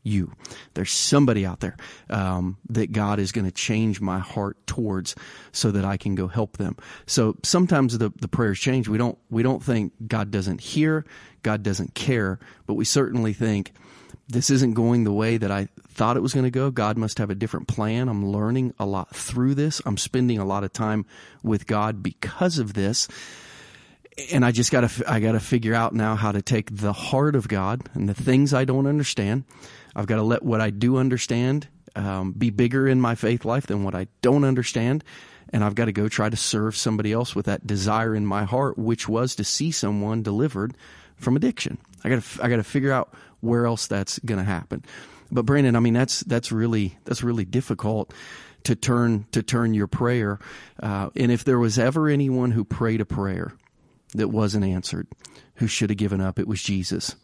you. 0.09 0.33
There's 0.75 0.91
somebody 0.93 1.47
out 1.47 1.61
there 1.61 1.77
um, 2.11 2.57
that 2.69 2.93
God 2.93 3.19
is 3.19 3.33
going 3.33 3.45
to 3.45 3.53
change 3.53 4.01
my 4.01 4.19
heart 4.19 4.67
towards, 4.67 5.15
so 5.53 5.71
that 5.71 5.85
I 5.85 5.97
can 5.97 6.15
go 6.15 6.29
help 6.29 6.57
them. 6.57 6.77
So 7.07 7.37
sometimes 7.43 7.97
the 7.99 8.11
the 8.21 8.29
prayers 8.29 8.59
change. 8.59 8.89
We 8.89 8.99
don't 8.99 9.19
we 9.31 9.43
don't 9.43 9.63
think 9.63 9.93
God 10.07 10.31
doesn't 10.31 10.61
hear, 10.61 11.05
God 11.43 11.63
doesn't 11.63 11.95
care, 11.95 12.39
but 12.67 12.75
we 12.75 12.85
certainly 12.85 13.33
think 13.33 13.73
this 14.29 14.51
isn't 14.51 14.75
going 14.75 15.05
the 15.05 15.13
way 15.13 15.39
that 15.39 15.51
I 15.51 15.69
thought 15.89 16.17
it 16.17 16.23
was 16.23 16.35
going 16.35 16.45
to 16.45 16.51
go. 16.51 16.71
God 16.71 16.99
must 16.99 17.19
have 17.19 17.31
a 17.31 17.35
different 17.35 17.67
plan. 17.67 18.09
I'm 18.09 18.31
learning 18.31 18.75
a 18.79 18.87
lot 18.87 19.15
through 19.15 19.55
this. 19.55 19.81
I'm 19.87 19.97
spending 19.97 20.39
a 20.39 20.45
lot 20.45 20.65
of 20.65 20.73
time 20.73 21.07
with 21.43 21.67
God 21.67 22.03
because 22.03 22.59
of 22.59 22.75
this. 22.75 23.09
And 24.33 24.45
I 24.45 24.53
just 24.53 24.71
got 24.71 24.89
to 24.89 25.11
I 25.11 25.21
got 25.21 25.33
to 25.33 25.41
figure 25.41 25.75
out 25.75 25.95
now 25.95 26.17
how 26.17 26.33
to 26.33 26.43
take 26.43 26.77
the 26.77 26.93
heart 26.93 27.37
of 27.37 27.49
God 27.49 27.89
and 27.95 28.09
the 28.09 28.15
things 28.15 28.53
I 28.53 28.65
don't 28.65 28.87
understand 28.87 29.45
I've 29.95 30.07
got 30.07 30.17
to 30.17 30.23
let 30.23 30.43
what 30.43 30.61
I 30.61 30.71
do 30.71 30.97
understand 30.97 31.69
um, 31.97 32.33
be 32.33 32.51
bigger 32.51 32.87
in 32.87 33.01
my 33.01 33.15
faith 33.15 33.45
life 33.45 33.67
than 33.67 33.85
what 33.85 33.95
I 33.95 34.07
don't 34.23 34.45
understand. 34.45 35.05
And 35.51 35.65
I've 35.65 35.75
got 35.75 35.87
to 35.87 35.93
go 35.93 36.09
try 36.09 36.29
to 36.29 36.37
serve 36.37 36.77
somebody 36.77 37.13
else 37.13 37.35
with 37.35 37.47
that 37.47 37.67
desire 37.67 38.15
in 38.15 38.27
my 38.27 38.45
heart, 38.45 38.79
which 38.79 39.09
was 39.09 39.35
to 39.37 39.45
see 39.45 39.71
someone 39.71 40.23
delivered 40.23 40.77
from 41.17 41.37
addiction. 41.37 41.79
I 42.05 42.11
got 42.11 42.23
to, 42.23 42.43
I 42.45 42.49
got 42.49 42.57
to 42.57 42.65
figure 42.65 42.93
out 42.93 43.15
where 43.41 43.67
else 43.67 43.87
that's 43.87 44.19
going 44.21 44.39
to 44.39 44.45
happen. 44.45 44.85
But 45.31 45.47
Brandon, 45.47 45.77
I 45.77 45.81
mean, 45.81 45.95
that's, 45.95 46.21
that's 46.21 46.53
really, 46.53 46.99
that's 47.05 47.23
really 47.23 47.45
difficult 47.45 48.13
to 48.65 48.75
turn, 48.75 49.27
to 49.33 49.43
turn 49.43 49.75
your 49.75 49.87
prayer. 49.87 50.39
Uh, 50.81 51.11
and 51.17 51.33
if 51.33 51.45
there 51.45 51.59
was 51.59 51.79
ever 51.79 52.09
anyone 52.09 52.51
who 52.51 52.65
prayed 52.65 53.01
a 53.01 53.07
prayer 53.07 53.53
that 54.15 54.29
wasn't 54.29 54.65
answered, 54.65 55.07
who 55.57 55.67
should 55.67 55.91
have 55.91 55.97
given 55.97 56.21
up, 56.21 56.39
it 56.39 56.47
was 56.47 56.63
Jesus 56.63 57.17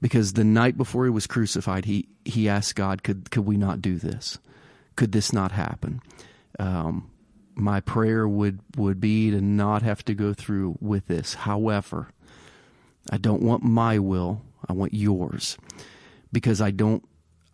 because 0.00 0.34
the 0.34 0.44
night 0.44 0.76
before 0.76 1.04
he 1.04 1.10
was 1.10 1.26
crucified, 1.26 1.84
he, 1.84 2.08
he 2.24 2.48
asked 2.48 2.76
God, 2.76 3.02
could, 3.02 3.30
could 3.30 3.46
we 3.46 3.56
not 3.56 3.82
do 3.82 3.96
this? 3.96 4.38
Could 4.96 5.12
this 5.12 5.32
not 5.32 5.52
happen? 5.52 6.00
Um, 6.58 7.10
my 7.54 7.80
prayer 7.80 8.28
would, 8.28 8.60
would 8.76 9.00
be 9.00 9.30
to 9.30 9.40
not 9.40 9.82
have 9.82 10.04
to 10.04 10.14
go 10.14 10.32
through 10.32 10.76
with 10.80 11.06
this. 11.06 11.34
However, 11.34 12.08
I 13.10 13.16
don't 13.16 13.42
want 13.42 13.62
my 13.62 13.98
will. 13.98 14.42
I 14.68 14.72
want 14.72 14.94
yours 14.94 15.56
because 16.32 16.60
I 16.60 16.70
don't, 16.70 17.04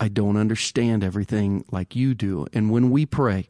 I 0.00 0.08
don't 0.08 0.36
understand 0.36 1.04
everything 1.04 1.64
like 1.70 1.96
you 1.96 2.14
do. 2.14 2.46
And 2.52 2.70
when 2.70 2.90
we 2.90 3.06
pray, 3.06 3.46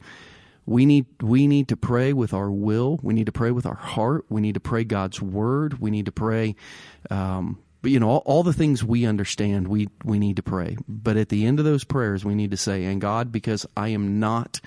we 0.65 0.85
need 0.85 1.05
we 1.21 1.47
need 1.47 1.67
to 1.67 1.77
pray 1.77 2.11
with 2.11 2.33
our 2.33 2.49
will. 2.49 2.99
We 3.03 3.13
need 3.13 3.27
to 3.27 3.31
pray 3.31 3.51
with 3.51 3.65
our 3.65 3.75
heart. 3.75 4.25
We 4.29 4.41
need 4.41 4.55
to 4.55 4.59
pray 4.59 4.83
God's 4.83 5.21
word. 5.21 5.79
We 5.79 5.91
need 5.91 6.05
to 6.05 6.11
pray 6.11 6.55
um, 7.11 7.59
but 7.85 7.91
you 7.91 7.99
know, 7.99 8.09
all, 8.09 8.23
all, 8.25 8.41
the 8.41 8.51
things 8.51 8.83
we 8.83 9.05
understand, 9.05 9.67
we 9.67 9.89
we 10.03 10.17
need 10.17 10.37
to 10.37 10.41
pray. 10.41 10.75
But 10.87 11.17
at 11.17 11.29
the 11.29 11.45
end 11.45 11.59
of 11.59 11.65
those 11.65 11.83
prayers, 11.83 12.25
we 12.25 12.33
need 12.33 12.49
to 12.49 12.57
say, 12.57 12.85
"And 12.85 12.99
God, 12.99 13.31
because 13.31 13.63
I 13.77 13.89
am 13.89 14.19
not 14.19 14.59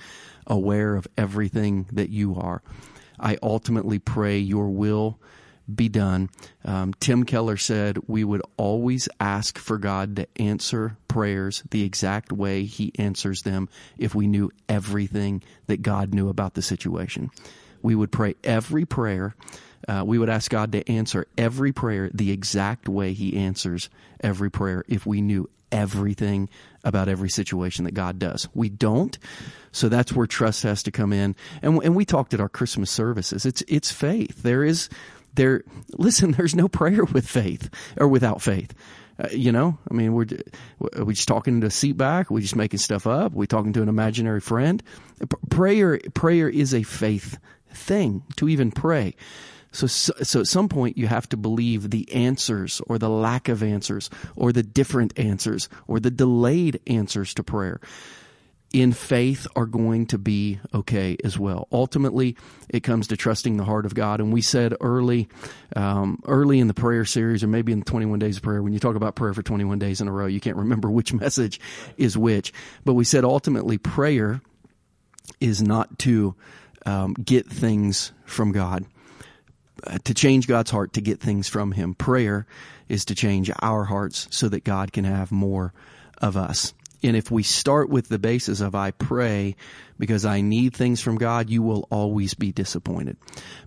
aware 0.47 0.95
of 0.95 1.09
everything 1.17 1.89
that 1.95 2.11
you 2.11 2.37
are, 2.37 2.63
I 3.19 3.37
ultimately 3.43 3.99
pray 3.99 4.39
Your 4.39 4.69
will." 4.69 5.19
be 5.75 5.91
done. 5.91 6.31
Um, 6.65 6.95
Tim 6.95 7.25
Keller 7.25 7.59
said 7.59 7.99
we 8.07 8.25
would 8.25 8.41
always 8.57 9.07
ask 9.21 9.59
for 9.59 9.77
God 9.77 10.17
to 10.17 10.27
answer 10.41 10.97
prayers 11.09 11.63
the 11.71 11.83
exact 11.83 12.33
way 12.33 12.65
He 12.65 12.91
answers 12.99 13.43
them 13.43 13.69
if 13.99 14.15
we 14.15 14.27
knew 14.29 14.51
everything 14.67 15.43
that 15.67 15.83
God 15.83 16.15
knew 16.15 16.31
about 16.31 16.55
the 16.55 16.63
situation. 16.63 17.31
We 17.83 17.95
would 17.95 18.11
pray 18.11 18.37
every 18.43 18.87
prayer 18.87 19.35
uh, 19.87 20.03
we 20.05 20.19
would 20.19 20.29
ask 20.29 20.51
God 20.51 20.73
to 20.73 20.91
answer 20.91 21.27
every 21.37 21.73
prayer 21.73 22.11
the 22.13 22.31
exact 22.31 22.89
way 22.89 23.13
He 23.13 23.37
answers 23.37 23.91
every 24.21 24.51
prayer 24.51 24.85
if 24.89 25.07
we 25.07 25.21
knew 25.21 25.49
everything 25.71 26.49
about 26.85 27.09
every 27.09 27.29
situation 27.29 27.85
that 27.85 27.95
God 27.95 28.19
does. 28.19 28.49
We 28.55 28.69
don't. 28.69 29.17
So 29.73 29.89
that's 29.89 30.13
where 30.13 30.27
trust 30.27 30.63
has 30.63 30.83
to 30.85 30.91
come 30.91 31.13
in. 31.13 31.37
And, 31.63 31.83
and 31.85 31.95
we 31.95 32.05
talked 32.05 32.35
at 32.35 32.41
our 32.41 32.49
Christmas 32.49 32.91
services. 32.91 33.45
It's, 33.45 33.63
it's 33.69 33.93
faith. 33.93 34.43
There 34.43 34.65
is, 34.65 34.89
there, 35.35 35.63
listen, 35.93 36.33
there's 36.39 36.55
no 36.55 36.69
prayer 36.69 37.05
with 37.05 37.29
faith 37.29 37.71
or 37.97 38.09
without 38.09 38.43
faith. 38.43 38.75
Uh, 39.23 39.29
you 39.33 39.51
know, 39.51 39.77
I 39.91 39.95
mean, 39.95 40.15
we're, 40.15 40.27
we 41.03 41.15
just 41.15 41.29
talking 41.29 41.61
to 41.61 41.67
a 41.67 41.71
seat 41.71 41.97
back? 41.97 42.31
We 42.31 42.41
just 42.41 42.57
making 42.57 42.79
stuff 42.79 43.07
up? 43.07 43.33
We 43.33 43.47
talking 43.47 43.73
to 43.73 43.83
an 43.83 43.89
imaginary 43.89 44.41
friend? 44.41 44.83
Prayer, 45.51 45.99
prayer 46.15 46.49
is 46.49 46.73
a 46.73 46.85
faith 46.85 47.39
thing 47.73 48.23
to 48.37 48.49
even 48.49 48.71
pray. 48.71 49.15
So, 49.71 49.87
so, 49.87 50.41
at 50.41 50.47
some 50.47 50.69
point 50.69 50.97
you 50.97 51.07
have 51.09 51.29
to 51.29 51.37
believe 51.37 51.91
the 51.91 52.11
answers 52.13 52.81
or 52.87 52.99
the 52.99 53.11
lack 53.11 53.49
of 53.49 53.63
answers 53.63 54.09
or 54.35 54.53
the 54.53 54.63
different 54.63 55.19
answers 55.19 55.69
or 55.87 56.01
the 56.01 56.11
delayed 56.11 56.81
answers 56.87 57.35
to 57.35 57.43
prayer 57.43 57.81
in 58.73 58.93
faith 58.93 59.47
are 59.57 59.67
going 59.67 60.07
to 60.07 60.19
be 60.19 60.61
okay 60.75 61.17
as 61.25 61.39
well. 61.39 61.69
Ultimately, 61.73 62.37
it 62.69 62.83
comes 62.83 63.09
to 63.09 63.17
trusting 63.17 63.57
the 63.57 63.65
heart 63.65 63.87
of 63.87 63.95
God. 63.95 64.21
And 64.21 64.33
we 64.33 64.43
said 64.43 64.75
early, 64.81 65.29
um, 65.75 66.21
early 66.27 66.59
in 66.59 66.69
the 66.69 66.75
prayer 66.75 67.05
series, 67.05 67.43
or 67.43 67.47
maybe 67.47 67.73
in 67.73 67.79
the 67.81 67.85
21 67.85 68.19
days 68.19 68.37
of 68.37 68.43
prayer, 68.43 68.63
when 68.63 68.73
you 68.73 68.79
talk 68.79 68.97
about 68.97 69.15
prayer 69.15 69.33
for 69.33 69.43
21 69.43 69.79
days 69.79 70.01
in 70.01 70.09
a 70.09 70.13
row, 70.13 70.27
you 70.27 70.41
can't 70.41 70.57
remember 70.57 70.91
which 70.91 71.13
message 71.15 71.61
is 71.97 72.19
which. 72.19 72.53
But 72.85 72.95
we 72.95 73.05
said 73.05 73.25
ultimately 73.25 73.79
prayer 73.79 74.43
is 75.41 75.63
not 75.63 75.99
to 76.01 76.35
um, 76.85 77.15
get 77.15 77.47
things 77.47 78.13
from 78.25 78.53
God. 78.53 78.85
Uh, 79.85 79.99
to 80.05 80.15
change 80.15 80.47
God's 80.49 80.71
heart, 80.71 80.95
to 80.95 81.01
get 81.01 81.21
things 81.21 81.49
from 81.49 81.73
Him. 81.73 81.95
Prayer 81.95 82.47
is 82.89 83.05
to 83.07 83.15
change 83.15 83.51
our 83.61 83.85
hearts 83.85 84.27
so 84.31 84.49
that 84.49 84.65
God 84.65 84.93
can 84.93 85.05
have 85.05 85.31
more 85.31 85.73
of 86.21 86.37
us. 86.37 86.75
And 87.03 87.17
if 87.17 87.31
we 87.31 87.43
start 87.45 87.89
with 87.89 88.09
the 88.09 88.19
basis 88.19 88.61
of 88.61 88.75
I 88.75 88.91
pray 88.91 89.55
because 89.99 90.25
I 90.25 90.41
need 90.41 90.75
things 90.75 91.01
from 91.01 91.17
God, 91.17 91.49
you 91.49 91.63
will 91.63 91.87
always 91.91 92.35
be 92.35 92.51
disappointed. 92.51 93.17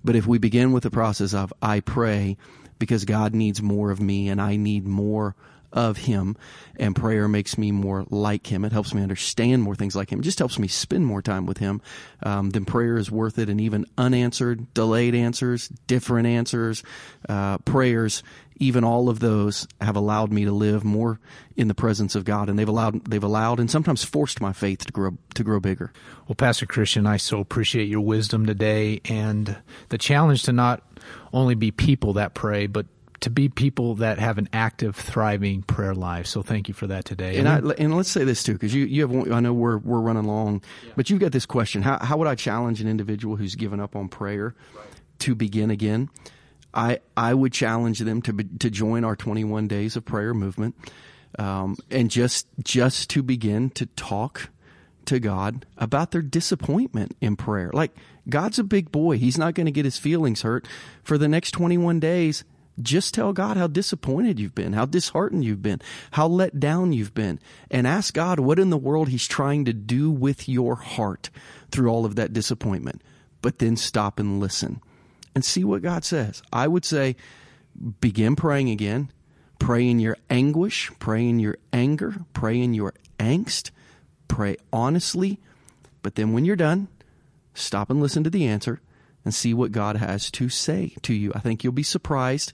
But 0.03 0.15
if 0.15 0.27
we 0.27 0.37
begin 0.37 0.73
with 0.73 0.83
the 0.83 0.91
process 0.91 1.33
of 1.33 1.53
I 1.61 1.79
pray 1.79 2.37
because 2.77 3.05
God 3.05 3.33
needs 3.33 3.61
more 3.61 3.91
of 3.91 4.01
me 4.01 4.27
and 4.27 4.41
I 4.41 4.57
need 4.57 4.85
more 4.85 5.35
of 5.73 5.97
him 5.97 6.35
and 6.77 6.95
prayer 6.95 7.27
makes 7.27 7.57
me 7.57 7.71
more 7.71 8.05
like 8.09 8.47
him. 8.47 8.65
It 8.65 8.71
helps 8.71 8.93
me 8.93 9.01
understand 9.01 9.63
more 9.63 9.75
things 9.75 9.95
like 9.95 10.11
him. 10.11 10.19
It 10.19 10.23
just 10.23 10.39
helps 10.39 10.59
me 10.59 10.67
spend 10.67 11.05
more 11.05 11.21
time 11.21 11.45
with 11.45 11.57
him. 11.57 11.81
Um, 12.23 12.49
then 12.49 12.65
prayer 12.65 12.97
is 12.97 13.11
worth 13.11 13.39
it. 13.39 13.49
And 13.49 13.61
even 13.61 13.85
unanswered, 13.97 14.73
delayed 14.73 15.15
answers, 15.15 15.67
different 15.87 16.27
answers, 16.27 16.83
uh, 17.29 17.59
prayers, 17.59 18.23
even 18.61 18.83
all 18.83 19.09
of 19.09 19.19
those 19.19 19.67
have 19.81 19.95
allowed 19.95 20.31
me 20.31 20.45
to 20.45 20.51
live 20.51 20.83
more 20.83 21.19
in 21.57 21.67
the 21.67 21.73
presence 21.73 22.13
of 22.13 22.25
God, 22.25 22.47
and 22.47 22.59
they've 22.59 22.69
allowed 22.69 23.03
they've 23.05 23.23
allowed 23.23 23.59
and 23.59 23.69
sometimes 23.69 24.03
forced 24.03 24.39
my 24.39 24.53
faith 24.53 24.85
to 24.85 24.91
grow 24.91 25.17
to 25.33 25.43
grow 25.43 25.59
bigger. 25.59 25.91
Well, 26.27 26.35
Pastor 26.35 26.67
Christian, 26.67 27.07
I 27.07 27.17
so 27.17 27.39
appreciate 27.39 27.87
your 27.89 28.01
wisdom 28.01 28.45
today 28.45 29.01
and 29.05 29.57
the 29.89 29.97
challenge 29.97 30.43
to 30.43 30.53
not 30.53 30.83
only 31.33 31.55
be 31.55 31.71
people 31.71 32.13
that 32.13 32.35
pray, 32.35 32.67
but 32.67 32.85
to 33.21 33.29
be 33.29 33.49
people 33.49 33.95
that 33.95 34.17
have 34.19 34.37
an 34.37 34.49
active, 34.51 34.95
thriving 34.95 35.61
prayer 35.61 35.93
life. 35.93 36.25
So 36.25 36.41
thank 36.41 36.67
you 36.67 36.73
for 36.73 36.87
that 36.87 37.05
today. 37.05 37.37
And, 37.37 37.47
I, 37.47 37.57
and 37.77 37.95
let's 37.95 38.09
say 38.09 38.23
this 38.23 38.43
too, 38.43 38.53
because 38.53 38.73
you, 38.73 38.85
you 38.85 39.07
have, 39.07 39.31
I 39.31 39.39
know 39.39 39.53
we're, 39.53 39.77
we're 39.77 39.99
running 39.99 40.25
long, 40.25 40.63
yeah. 40.83 40.93
but 40.95 41.09
you've 41.09 41.19
got 41.19 41.31
this 41.31 41.45
question. 41.45 41.83
How, 41.83 41.99
how 42.03 42.17
would 42.17 42.27
I 42.27 42.35
challenge 42.35 42.81
an 42.81 42.87
individual 42.87 43.35
who's 43.35 43.55
given 43.55 43.79
up 43.79 43.95
on 43.95 44.09
prayer 44.09 44.55
right. 44.75 44.85
to 45.19 45.35
begin 45.35 45.69
again? 45.69 46.09
I, 46.73 46.99
I 47.15 47.35
would 47.35 47.53
challenge 47.53 47.99
them 47.99 48.23
to, 48.23 48.33
to 48.33 48.69
join 48.71 49.03
our 49.03 49.15
21 49.15 49.67
days 49.67 49.95
of 49.95 50.03
prayer 50.03 50.33
movement. 50.33 50.75
Um, 51.37 51.77
and 51.91 52.09
just, 52.09 52.47
just 52.63 53.09
to 53.11 53.21
begin 53.21 53.69
to 53.71 53.85
talk 53.85 54.49
to 55.05 55.19
God 55.19 55.65
about 55.77 56.11
their 56.11 56.21
disappointment 56.23 57.15
in 57.21 57.35
prayer. 57.35 57.69
Like, 57.71 57.95
God's 58.27 58.57
a 58.57 58.63
big 58.63 58.91
boy. 58.91 59.17
He's 59.17 59.37
not 59.37 59.53
going 59.53 59.65
to 59.65 59.71
get 59.71 59.85
his 59.85 59.97
feelings 59.97 60.41
hurt. 60.41 60.67
For 61.03 61.17
the 61.17 61.27
next 61.27 61.51
21 61.51 61.99
days, 61.99 62.43
just 62.79 63.13
tell 63.13 63.33
God 63.33 63.57
how 63.57 63.67
disappointed 63.67 64.39
you've 64.39 64.55
been, 64.55 64.73
how 64.73 64.85
disheartened 64.85 65.43
you've 65.43 65.61
been, 65.61 65.81
how 66.11 66.27
let 66.27 66.59
down 66.59 66.93
you've 66.93 67.13
been, 67.13 67.39
and 67.69 67.85
ask 67.85 68.13
God 68.13 68.39
what 68.39 68.59
in 68.59 68.69
the 68.69 68.77
world 68.77 69.09
He's 69.09 69.27
trying 69.27 69.65
to 69.65 69.73
do 69.73 70.09
with 70.09 70.47
your 70.47 70.75
heart 70.75 71.29
through 71.71 71.89
all 71.89 72.05
of 72.05 72.15
that 72.15 72.33
disappointment. 72.33 73.01
But 73.41 73.59
then 73.59 73.75
stop 73.75 74.19
and 74.19 74.39
listen 74.39 74.81
and 75.33 75.43
see 75.43 75.63
what 75.63 75.81
God 75.81 76.03
says. 76.03 76.41
I 76.51 76.67
would 76.67 76.85
say 76.85 77.15
begin 77.99 78.35
praying 78.35 78.69
again. 78.69 79.11
Pray 79.59 79.87
in 79.87 79.99
your 79.99 80.17
anguish, 80.29 80.91
pray 80.97 81.27
in 81.27 81.39
your 81.39 81.57
anger, 81.71 82.15
pray 82.33 82.59
in 82.59 82.73
your 82.73 82.93
angst, 83.19 83.69
pray 84.27 84.57
honestly. 84.73 85.39
But 86.01 86.15
then 86.15 86.33
when 86.33 86.45
you're 86.45 86.55
done, 86.55 86.87
stop 87.53 87.91
and 87.91 88.01
listen 88.01 88.23
to 88.23 88.29
the 88.31 88.47
answer 88.47 88.81
and 89.23 89.33
see 89.33 89.53
what 89.53 89.71
God 89.71 89.97
has 89.97 90.31
to 90.31 90.49
say 90.49 90.95
to 91.03 91.13
you. 91.13 91.31
I 91.35 91.39
think 91.39 91.63
you'll 91.63 91.73
be 91.73 91.83
surprised 91.83 92.53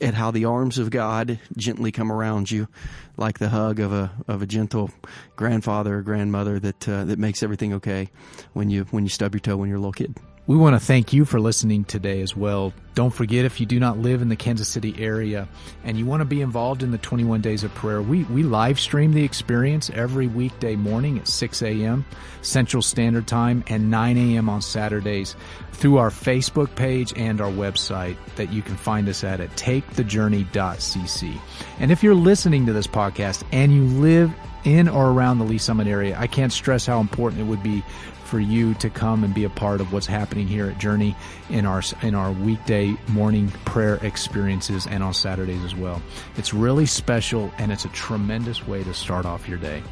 at 0.00 0.14
how 0.14 0.30
the 0.30 0.44
arms 0.44 0.78
of 0.78 0.90
God 0.90 1.38
gently 1.56 1.92
come 1.92 2.10
around 2.10 2.50
you, 2.50 2.68
like 3.16 3.38
the 3.38 3.48
hug 3.48 3.78
of 3.78 3.92
a 3.92 4.10
of 4.26 4.42
a 4.42 4.46
gentle 4.46 4.90
grandfather 5.36 5.98
or 5.98 6.02
grandmother 6.02 6.58
that 6.58 6.88
uh, 6.88 7.04
that 7.04 7.18
makes 7.18 7.42
everything 7.42 7.74
okay 7.74 8.10
when 8.52 8.68
you 8.68 8.84
when 8.90 9.04
you 9.04 9.10
stub 9.10 9.34
your 9.34 9.40
toe 9.40 9.56
when 9.56 9.68
you're 9.68 9.78
a 9.78 9.80
little 9.80 9.92
kid. 9.92 10.16
We 10.44 10.56
want 10.56 10.74
to 10.74 10.84
thank 10.84 11.12
you 11.12 11.24
for 11.24 11.38
listening 11.38 11.84
today 11.84 12.20
as 12.20 12.36
well. 12.36 12.72
Don't 12.96 13.14
forget 13.14 13.44
if 13.44 13.60
you 13.60 13.66
do 13.66 13.78
not 13.78 13.98
live 13.98 14.22
in 14.22 14.28
the 14.28 14.34
Kansas 14.34 14.66
City 14.66 14.92
area 14.98 15.46
and 15.84 15.96
you 15.96 16.04
want 16.04 16.20
to 16.20 16.24
be 16.24 16.40
involved 16.40 16.82
in 16.82 16.90
the 16.90 16.98
21 16.98 17.40
days 17.40 17.62
of 17.62 17.72
prayer, 17.76 18.02
we, 18.02 18.24
we 18.24 18.42
live 18.42 18.80
stream 18.80 19.12
the 19.12 19.22
experience 19.22 19.88
every 19.90 20.26
weekday 20.26 20.74
morning 20.74 21.16
at 21.20 21.28
6 21.28 21.62
a.m. 21.62 22.04
Central 22.42 22.82
Standard 22.82 23.28
Time 23.28 23.62
and 23.68 23.88
9 23.88 24.18
a.m. 24.18 24.48
on 24.48 24.60
Saturdays 24.60 25.36
through 25.70 25.98
our 25.98 26.10
Facebook 26.10 26.74
page 26.74 27.12
and 27.14 27.40
our 27.40 27.52
website 27.52 28.16
that 28.34 28.52
you 28.52 28.62
can 28.62 28.76
find 28.76 29.08
us 29.08 29.22
at 29.22 29.38
at 29.38 29.50
takethejourney.cc. 29.50 31.40
And 31.78 31.92
if 31.92 32.02
you're 32.02 32.16
listening 32.16 32.66
to 32.66 32.72
this 32.72 32.88
podcast 32.88 33.44
and 33.52 33.72
you 33.72 33.84
live 33.84 34.32
in 34.64 34.88
or 34.88 35.10
around 35.10 35.38
the 35.38 35.44
Lee's 35.44 35.62
Summit 35.62 35.86
area, 35.86 36.16
I 36.18 36.26
can't 36.26 36.52
stress 36.52 36.84
how 36.84 37.00
important 37.00 37.42
it 37.42 37.44
would 37.44 37.62
be 37.62 37.84
for 38.32 38.40
you 38.40 38.72
to 38.72 38.88
come 38.88 39.24
and 39.24 39.34
be 39.34 39.44
a 39.44 39.50
part 39.50 39.78
of 39.82 39.92
what's 39.92 40.06
happening 40.06 40.48
here 40.48 40.66
at 40.66 40.78
Journey 40.78 41.14
in 41.50 41.66
our 41.66 41.82
in 42.00 42.14
our 42.14 42.32
weekday 42.32 42.96
morning 43.08 43.50
prayer 43.66 43.96
experiences 43.96 44.86
and 44.86 45.02
on 45.02 45.12
Saturdays 45.12 45.62
as 45.64 45.76
well. 45.76 46.00
It's 46.38 46.54
really 46.54 46.86
special 46.86 47.52
and 47.58 47.70
it's 47.70 47.84
a 47.84 47.90
tremendous 47.90 48.66
way 48.66 48.84
to 48.84 48.94
start 48.94 49.26
off 49.26 49.46
your 49.46 49.58
day. 49.58 49.82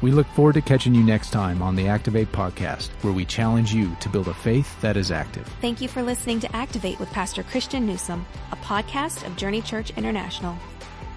We 0.00 0.12
look 0.12 0.28
forward 0.28 0.52
to 0.52 0.60
catching 0.60 0.94
you 0.94 1.02
next 1.02 1.30
time 1.30 1.60
on 1.60 1.74
the 1.74 1.88
Activate 1.88 2.30
podcast, 2.30 2.90
where 3.02 3.12
we 3.12 3.24
challenge 3.24 3.74
you 3.74 3.96
to 3.98 4.08
build 4.08 4.28
a 4.28 4.34
faith 4.34 4.80
that 4.80 4.96
is 4.96 5.10
active. 5.10 5.48
Thank 5.60 5.80
you 5.80 5.88
for 5.88 6.00
listening 6.00 6.38
to 6.38 6.54
Activate 6.54 7.00
with 7.00 7.10
Pastor 7.10 7.42
Christian 7.42 7.84
Newsom, 7.84 8.24
a 8.52 8.56
podcast 8.58 9.26
of 9.26 9.36
Journey 9.36 9.60
Church 9.60 9.90
International. 9.96 10.56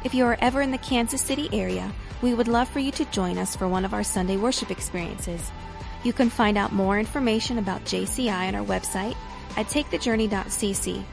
If 0.03 0.15
you 0.15 0.25
are 0.25 0.37
ever 0.41 0.61
in 0.61 0.71
the 0.71 0.79
Kansas 0.79 1.21
City 1.21 1.47
area, 1.53 1.93
we 2.23 2.33
would 2.33 2.47
love 2.47 2.69
for 2.69 2.79
you 2.79 2.91
to 2.93 3.05
join 3.05 3.37
us 3.37 3.55
for 3.55 3.67
one 3.67 3.85
of 3.85 3.93
our 3.93 4.03
Sunday 4.03 4.37
worship 4.37 4.71
experiences. 4.71 5.51
You 6.03 6.13
can 6.13 6.29
find 6.29 6.57
out 6.57 6.73
more 6.73 6.99
information 6.99 7.57
about 7.57 7.85
JCI 7.85 8.47
on 8.47 8.55
our 8.55 8.65
website 8.65 9.15
at 9.57 9.67
takethejourney.cc. 9.67 11.03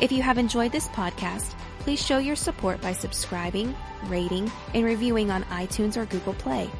If 0.00 0.12
you 0.12 0.22
have 0.22 0.38
enjoyed 0.38 0.72
this 0.72 0.88
podcast, 0.88 1.54
please 1.80 2.04
show 2.04 2.18
your 2.18 2.36
support 2.36 2.80
by 2.80 2.92
subscribing, 2.92 3.74
rating, 4.06 4.50
and 4.74 4.84
reviewing 4.84 5.30
on 5.30 5.44
iTunes 5.44 5.96
or 5.96 6.06
Google 6.06 6.34
Play. 6.34 6.70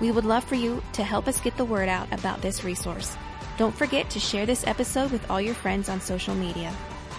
We 0.00 0.12
would 0.12 0.24
love 0.24 0.44
for 0.44 0.54
you 0.54 0.82
to 0.92 1.02
help 1.02 1.26
us 1.26 1.40
get 1.40 1.56
the 1.56 1.64
word 1.64 1.88
out 1.88 2.12
about 2.12 2.40
this 2.40 2.62
resource. 2.62 3.16
Don't 3.56 3.74
forget 3.74 4.08
to 4.10 4.20
share 4.20 4.46
this 4.46 4.64
episode 4.66 5.10
with 5.10 5.28
all 5.28 5.40
your 5.40 5.54
friends 5.54 5.88
on 5.88 6.00
social 6.00 6.34
media. 6.34 6.72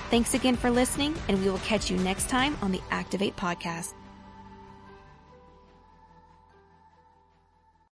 Thanks 0.10 0.34
again 0.34 0.56
for 0.56 0.72
listening, 0.72 1.14
and 1.28 1.40
we 1.42 1.50
will 1.50 1.60
catch 1.60 1.92
you 1.92 1.98
next 1.98 2.30
time 2.30 2.58
on 2.62 2.72
the 2.72 2.82
Activate 2.90 3.36
Podcast. 3.36 3.99